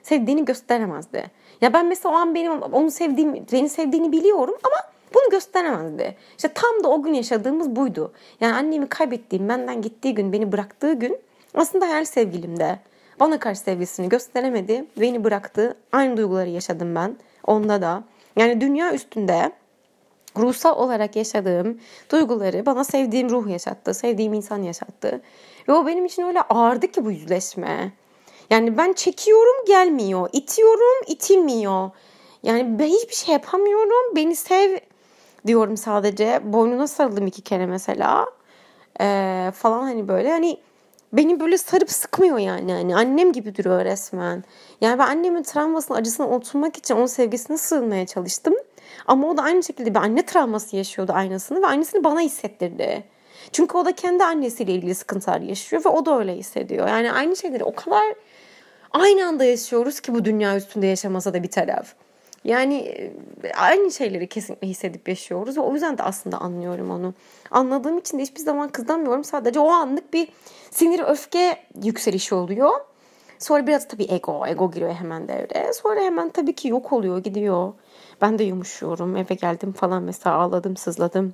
[0.03, 1.23] sevdiğini gösteremezdi.
[1.61, 6.17] Ya ben mesela o an benim onu sevdiğim, beni sevdiğini biliyorum ama bunu gösteremezdi.
[6.37, 8.11] İşte tam da o gün yaşadığımız buydu.
[8.41, 11.17] Yani annemi kaybettiğim, benden gittiği gün, beni bıraktığı gün
[11.55, 12.79] aslında her sevgilimde.
[13.19, 14.85] Bana karşı sevgisini gösteremedi.
[14.97, 15.77] Beni bıraktı.
[15.91, 17.17] Aynı duyguları yaşadım ben.
[17.47, 18.03] Onda da.
[18.35, 19.51] Yani dünya üstünde
[20.37, 21.79] ruhsal olarak yaşadığım
[22.11, 23.93] duyguları bana sevdiğim ruh yaşattı.
[23.93, 25.21] Sevdiğim insan yaşattı.
[25.69, 27.91] Ve o benim için öyle ağırdı ki bu yüzleşme.
[28.49, 30.29] Yani ben çekiyorum gelmiyor.
[30.33, 31.89] itiyorum itilmiyor.
[32.43, 34.15] Yani ben hiçbir şey yapamıyorum.
[34.15, 34.77] Beni sev
[35.47, 36.41] diyorum sadece.
[36.43, 38.25] Boynuna sarıldım iki kere mesela.
[39.01, 40.57] Ee, falan hani böyle hani
[41.13, 42.71] beni böyle sarıp sıkmıyor yani.
[42.71, 44.43] yani annem gibi duruyor resmen.
[44.81, 48.53] Yani ben annemin travmasını, acısını unutmak için onun sevgisine sığınmaya çalıştım.
[49.07, 53.03] Ama o da aynı şekilde bir anne travması yaşıyordu aynısını ve aynısını bana hissettirdi.
[53.51, 56.87] Çünkü o da kendi annesiyle ilgili sıkıntılar yaşıyor ve o da öyle hissediyor.
[56.87, 58.15] Yani aynı şeyleri o kadar
[58.91, 61.93] aynı anda yaşıyoruz ki bu dünya üstünde yaşamasa da bir taraf.
[62.43, 63.13] Yani e,
[63.57, 67.13] aynı şeyleri kesinlikle hissedip yaşıyoruz ve o yüzden de aslında anlıyorum onu.
[67.51, 69.23] Anladığım için de hiçbir zaman kızamıyorum.
[69.23, 70.27] Sadece o anlık bir
[70.71, 72.71] sinir öfke yükselişi oluyor.
[73.39, 75.73] Sonra biraz tabii ego, ego giriyor hemen devreye.
[75.73, 77.73] Sonra hemen tabii ki yok oluyor, gidiyor.
[78.21, 79.17] Ben de yumuşuyorum.
[79.17, 81.33] Eve geldim falan mesela ağladım, sızladım.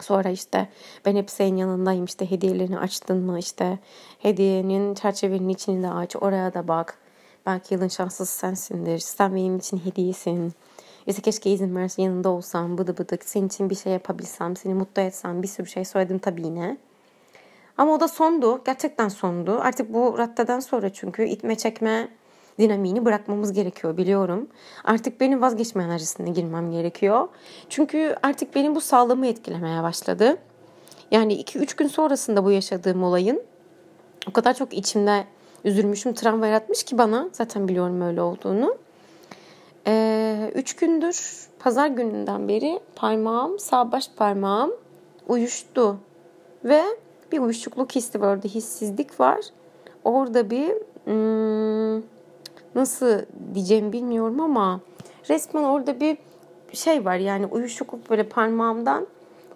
[0.00, 0.68] Sonra işte
[1.04, 3.78] ben hep senin yanındayım işte hediyelerini açtın mı işte
[4.18, 6.98] hediyenin çerçevenin içini de aç oraya da bak
[7.50, 8.98] Belki yılın şanslısı sensindir.
[8.98, 10.52] Sen benim için hediyesin.
[11.06, 13.18] İşte keşke izin versin yanında olsam bıdı bıdı.
[13.24, 16.76] Senin için bir şey yapabilsem, seni mutlu etsem bir sürü şey söyledim tabii yine.
[17.78, 18.60] Ama o da sondu.
[18.66, 19.58] Gerçekten sondu.
[19.60, 22.08] Artık bu raddeden sonra çünkü itme çekme
[22.58, 24.48] dinamiğini bırakmamız gerekiyor biliyorum.
[24.84, 27.28] Artık benim vazgeçme enerjisine girmem gerekiyor.
[27.68, 30.36] Çünkü artık benim bu sağlığımı etkilemeye başladı.
[31.10, 33.42] Yani 2-3 gün sonrasında bu yaşadığım olayın
[34.28, 35.24] o kadar çok içimde
[35.64, 37.28] üzülmüşüm, travma yaratmış ki bana.
[37.32, 38.76] Zaten biliyorum öyle olduğunu.
[39.86, 44.72] Ee, üç gündür pazar gününden beri parmağım, sağ baş parmağım
[45.28, 45.96] uyuştu.
[46.64, 46.82] Ve
[47.32, 49.40] bir uyuşukluk hissi var orada, hissizlik var.
[50.04, 50.70] Orada bir
[51.04, 52.02] hmm,
[52.74, 53.18] nasıl
[53.54, 54.80] diyeceğim bilmiyorum ama
[55.30, 56.18] resmen orada bir
[56.72, 59.06] şey var yani uyuşukluk böyle parmağımdan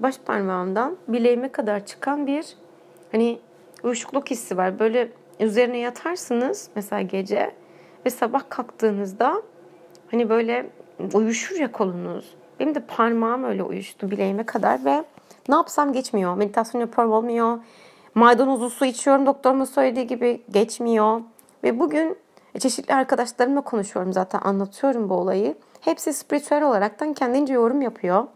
[0.00, 2.56] baş parmağımdan bileğime kadar çıkan bir
[3.12, 3.38] hani
[3.82, 4.78] uyuşukluk hissi var.
[4.78, 5.08] Böyle
[5.40, 7.54] üzerine yatarsınız mesela gece
[8.06, 9.42] ve sabah kalktığınızda
[10.10, 10.70] hani böyle
[11.14, 12.34] uyuşur ya kolunuz.
[12.60, 15.04] Benim de parmağım öyle uyuştu bileğime kadar ve
[15.48, 16.34] ne yapsam geçmiyor.
[16.36, 17.58] Meditasyon yapıyorum olmuyor.
[18.14, 21.20] Maydanozlu su içiyorum doktorumun söylediği gibi geçmiyor.
[21.64, 22.18] Ve bugün
[22.58, 25.54] çeşitli arkadaşlarımla konuşuyorum zaten anlatıyorum bu olayı.
[25.80, 28.26] Hepsi spiritüel olaraktan kendince yorum yapıyor.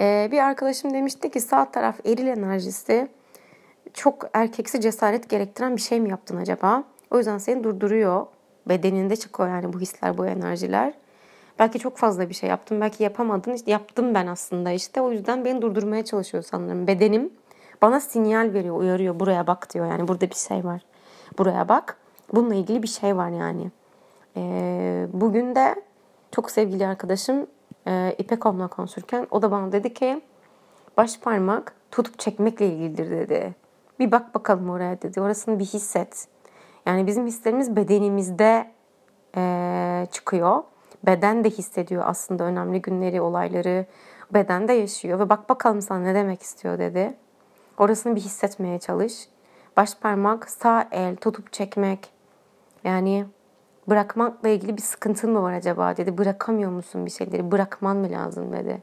[0.00, 3.08] Ee, bir arkadaşım demişti ki sağ taraf eril enerjisi
[3.94, 6.84] çok erkeksi cesaret gerektiren bir şey mi yaptın acaba?
[7.10, 8.26] O yüzden seni durduruyor.
[8.68, 10.94] Bedeninde çıkıyor yani bu hisler, bu enerjiler.
[11.58, 12.80] Belki çok fazla bir şey yaptım.
[12.80, 13.52] Belki yapamadın.
[13.52, 15.00] İşte yaptım ben aslında işte.
[15.00, 16.86] O yüzden beni durdurmaya çalışıyor sanırım.
[16.86, 17.32] Bedenim
[17.82, 19.20] bana sinyal veriyor, uyarıyor.
[19.20, 19.86] Buraya bak diyor.
[19.86, 20.82] Yani burada bir şey var.
[21.38, 21.96] Buraya bak.
[22.34, 23.70] Bununla ilgili bir şey var yani.
[24.36, 25.74] Ee, bugün de
[26.32, 27.46] çok sevgili arkadaşım
[27.86, 30.20] e, İpek Om'la konuşurken o da bana dedi ki
[30.96, 33.54] baş parmak tutup çekmekle ilgilidir dedi.
[34.00, 35.20] Bir bak bakalım oraya dedi.
[35.20, 36.28] Orasını bir hisset.
[36.86, 38.70] Yani bizim hislerimiz bedenimizde
[39.36, 40.62] e, çıkıyor.
[41.06, 43.86] Beden de hissediyor aslında önemli günleri, olayları.
[44.34, 47.14] Beden de yaşıyor ve bak bakalım sana ne demek istiyor dedi.
[47.78, 49.28] Orasını bir hissetmeye çalış.
[49.76, 52.12] Baş parmak, sağ el tutup çekmek.
[52.84, 53.26] Yani
[53.88, 56.18] bırakmakla ilgili bir sıkıntın mı var acaba dedi.
[56.18, 57.50] Bırakamıyor musun bir şeyleri?
[57.52, 58.82] Bırakman mı lazım dedi.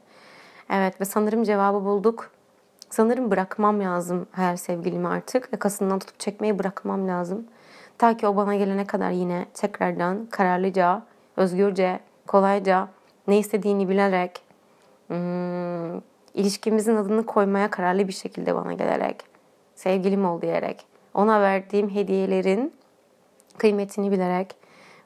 [0.70, 2.37] Evet ve sanırım cevabı bulduk.
[2.90, 5.48] Sanırım bırakmam lazım her sevgilimi artık.
[5.52, 7.46] Yakasından tutup çekmeyi bırakmam lazım.
[7.98, 11.02] Ta ki o bana gelene kadar yine tekrardan kararlıca,
[11.36, 12.88] özgürce, kolayca
[13.28, 14.42] ne istediğini bilerek
[15.06, 15.98] hmm,
[16.34, 19.24] ilişkimizin adını koymaya kararlı bir şekilde bana gelerek
[19.74, 22.72] sevgilim ol diyerek ona verdiğim hediyelerin
[23.58, 24.56] kıymetini bilerek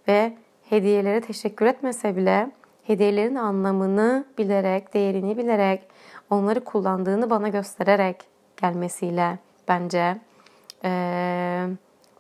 [0.09, 0.33] ve
[0.71, 2.51] hediyelere teşekkür etmese bile
[2.87, 5.83] hediyelerin anlamını bilerek, değerini bilerek
[6.33, 8.17] onları kullandığını bana göstererek
[8.57, 10.19] gelmesiyle bence
[10.85, 11.69] e,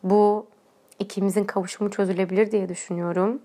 [0.02, 0.46] bu
[0.98, 3.42] ikimizin kavuşumu çözülebilir diye düşünüyorum.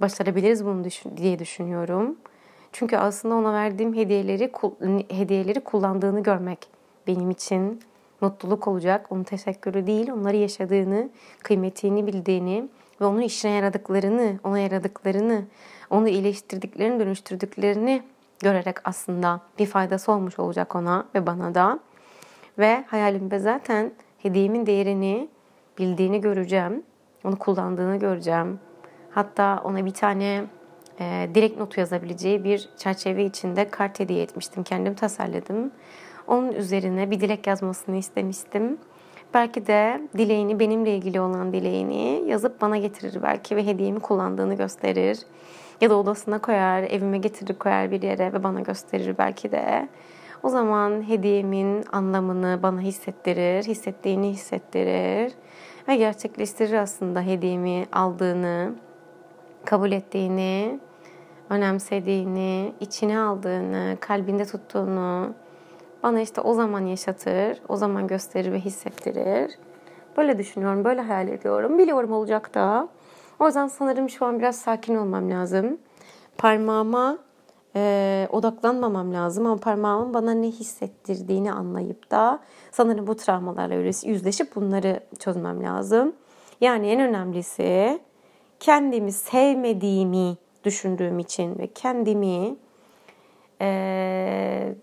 [0.00, 2.16] Başarabiliriz bunu düşün, diye düşünüyorum.
[2.72, 4.52] Çünkü aslında ona verdiğim hediyeleri
[5.10, 6.68] hediyeleri kullandığını görmek
[7.06, 7.80] benim için
[8.20, 9.06] mutluluk olacak.
[9.10, 11.08] Onun teşekkürü değil, onları yaşadığını,
[11.42, 12.68] kıymetini bildiğini
[13.00, 15.44] ve onun işine yaradıklarını, ona yaradıklarını,
[15.90, 18.02] onu iyileştirdiklerini, dönüştürdüklerini
[18.40, 21.78] görerek aslında bir faydası olmuş olacak ona ve bana da.
[22.58, 25.28] Ve hayalimde zaten hediyemin değerini
[25.78, 26.82] bildiğini göreceğim.
[27.24, 28.60] Onu kullandığını göreceğim.
[29.10, 30.44] Hatta ona bir tane
[31.00, 34.62] e, direkt notu yazabileceği bir çerçeve içinde kart hediye etmiştim.
[34.62, 35.70] Kendim tasarladım.
[36.26, 38.78] Onun üzerine bir dilek yazmasını istemiştim.
[39.34, 45.18] Belki de dileğini, benimle ilgili olan dileğini yazıp bana getirir belki ve hediyemi kullandığını gösterir.
[45.80, 49.88] Ya da odasına koyar, evime getirir koyar bir yere ve bana gösterir belki de.
[50.42, 55.32] O zaman hediyemin anlamını bana hissettirir, hissettiğini hissettirir
[55.88, 58.74] ve gerçekleştirir aslında hediyemi aldığını,
[59.64, 60.80] kabul ettiğini,
[61.50, 65.34] önemsediğini, içine aldığını, kalbinde tuttuğunu
[66.02, 69.58] bana işte o zaman yaşatır, o zaman gösterir ve hissettirir.
[70.16, 71.78] Böyle düşünüyorum, böyle hayal ediyorum.
[71.78, 72.88] Biliyorum olacak da.
[73.40, 75.78] O yüzden sanırım şu an biraz sakin olmam lazım.
[76.38, 77.18] Parmağıma
[77.76, 82.40] e, odaklanmamam lazım ama parmağımın bana ne hissettirdiğini anlayıp da
[82.72, 83.74] sanırım bu travmalarla
[84.04, 86.12] yüzleşip bunları çözmem lazım.
[86.60, 88.00] Yani en önemlisi
[88.60, 92.56] kendimi sevmediğimi düşündüğüm için ve kendimi
[93.60, 94.74] e,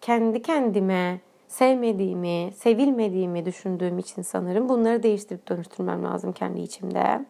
[0.00, 7.24] kendi kendime sevmediğimi, sevilmediğimi düşündüğüm için sanırım bunları değiştirip dönüştürmem lazım kendi içimde.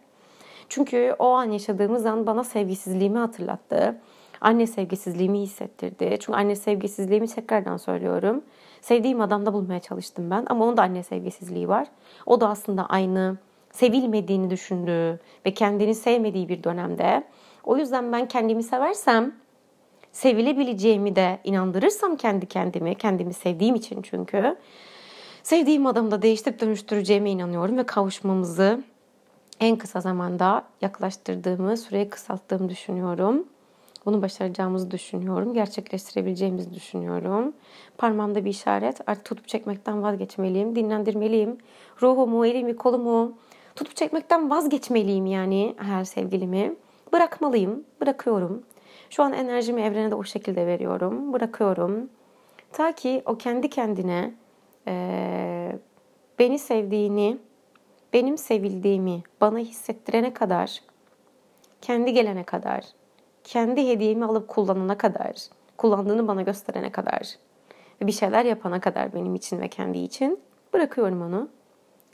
[0.70, 3.96] Çünkü o an yaşadığımız an bana sevgisizliğimi hatırlattı.
[4.40, 6.16] Anne sevgisizliğimi hissettirdi.
[6.20, 8.44] Çünkü anne sevgisizliğimi tekrardan söylüyorum.
[8.80, 11.88] Sevdiğim adamda bulmaya çalıştım ben ama onun da anne sevgisizliği var.
[12.26, 13.36] O da aslında aynı
[13.72, 17.24] sevilmediğini düşündüğü ve kendini sevmediği bir dönemde.
[17.64, 19.34] O yüzden ben kendimi seversem
[20.12, 24.56] sevilebileceğimi de inandırırsam kendi kendimi, kendimi sevdiğim için çünkü
[25.42, 28.80] sevdiğim adamı da değiştirip dönüştüreceğime inanıyorum ve kavuşmamızı
[29.61, 33.46] en kısa zamanda yaklaştırdığımı, süreyi kısalttığımı düşünüyorum.
[34.06, 35.54] Bunu başaracağımızı düşünüyorum.
[35.54, 37.52] Gerçekleştirebileceğimizi düşünüyorum.
[37.98, 39.00] Parmağımda bir işaret.
[39.06, 40.76] Artık tutup çekmekten vazgeçmeliyim.
[40.76, 41.58] Dinlendirmeliyim.
[42.02, 43.32] Ruhumu, elimi, kolumu
[43.76, 46.76] tutup çekmekten vazgeçmeliyim yani her sevgilimi.
[47.12, 47.84] Bırakmalıyım.
[48.00, 48.62] Bırakıyorum.
[49.11, 51.32] Şu an enerjimi evrene de o şekilde veriyorum.
[51.32, 52.11] Bırakıyorum.
[52.72, 54.34] Ta ki o kendi kendine
[54.88, 55.78] e,
[56.38, 57.38] beni sevdiğini,
[58.12, 60.80] benim sevildiğimi bana hissettirene kadar,
[61.80, 62.84] kendi gelene kadar,
[63.44, 65.36] kendi hediyemi alıp kullanana kadar,
[65.76, 67.36] kullandığını bana gösterene kadar
[68.02, 70.40] ve bir şeyler yapana kadar benim için ve kendi için
[70.72, 71.48] bırakıyorum onu.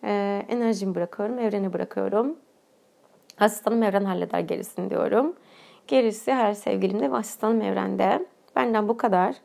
[0.04, 2.36] Ee, enerjimi bırakıyorum, evrene bırakıyorum.
[3.40, 5.36] Asistanım evren halleder gerisini diyorum.
[5.86, 8.26] Gerisi her sevgilimde ve asistanım evrende.
[8.56, 9.36] Benden bu kadar.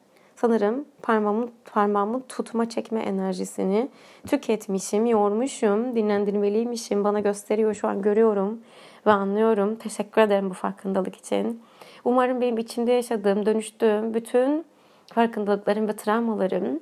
[0.41, 3.89] Sanırım parmağımın, parmağımın tutma çekme enerjisini
[4.27, 7.03] tüketmişim, yormuşum, dinlendirmeliymişim.
[7.03, 8.59] Bana gösteriyor şu an görüyorum
[9.05, 9.75] ve anlıyorum.
[9.75, 11.61] Teşekkür ederim bu farkındalık için.
[12.05, 14.65] Umarım benim içinde yaşadığım, dönüştüğüm bütün
[15.13, 16.79] farkındalıklarım ve travmalarım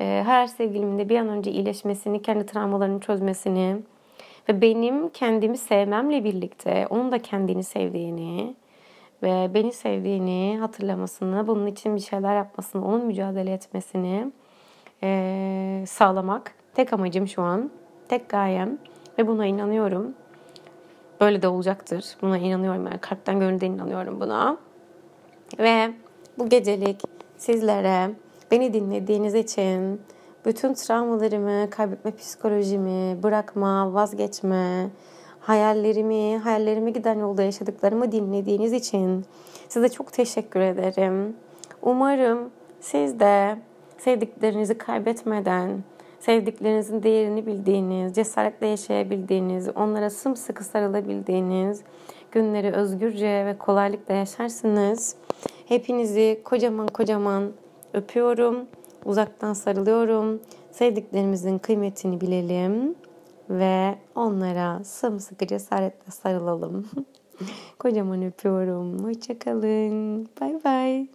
[0.00, 3.76] e, her sevgilimin de bir an önce iyileşmesini, kendi travmalarını çözmesini
[4.48, 8.54] ve benim kendimi sevmemle birlikte onun da kendini sevdiğini
[9.22, 14.32] ve beni sevdiğini hatırlamasını, bunun için bir şeyler yapmasını, onun mücadele etmesini
[15.02, 17.70] e, sağlamak tek amacım şu an,
[18.08, 18.78] tek gayem
[19.18, 20.14] ve buna inanıyorum.
[21.20, 22.16] Böyle de olacaktır.
[22.22, 22.86] Buna inanıyorum.
[22.86, 24.56] Yani kalpten gönülden inanıyorum buna.
[25.58, 25.90] Ve
[26.38, 27.02] bu gecelik
[27.36, 28.10] sizlere
[28.50, 30.00] beni dinlediğiniz için
[30.44, 34.90] bütün travmalarımı, kaybetme psikolojimi, bırakma, vazgeçme,
[35.42, 39.24] hayallerimi, hayallerime giden yolda yaşadıklarımı dinlediğiniz için
[39.68, 41.36] size çok teşekkür ederim.
[41.82, 43.56] Umarım siz de
[43.98, 45.84] sevdiklerinizi kaybetmeden,
[46.20, 51.82] sevdiklerinizin değerini bildiğiniz, cesaretle yaşayabildiğiniz, onlara sımsıkı sarılabildiğiniz
[52.32, 55.16] günleri özgürce ve kolaylıkla yaşarsınız.
[55.66, 57.52] Hepinizi kocaman kocaman
[57.94, 58.56] öpüyorum.
[59.04, 60.40] Uzaktan sarılıyorum.
[60.70, 62.94] Sevdiklerimizin kıymetini bilelim
[63.50, 66.86] ve onlara sımsıkı cesaretle sarılalım.
[67.78, 69.04] Kocaman öpüyorum.
[69.04, 70.28] Hoşçakalın.
[70.40, 71.06] Bay bay.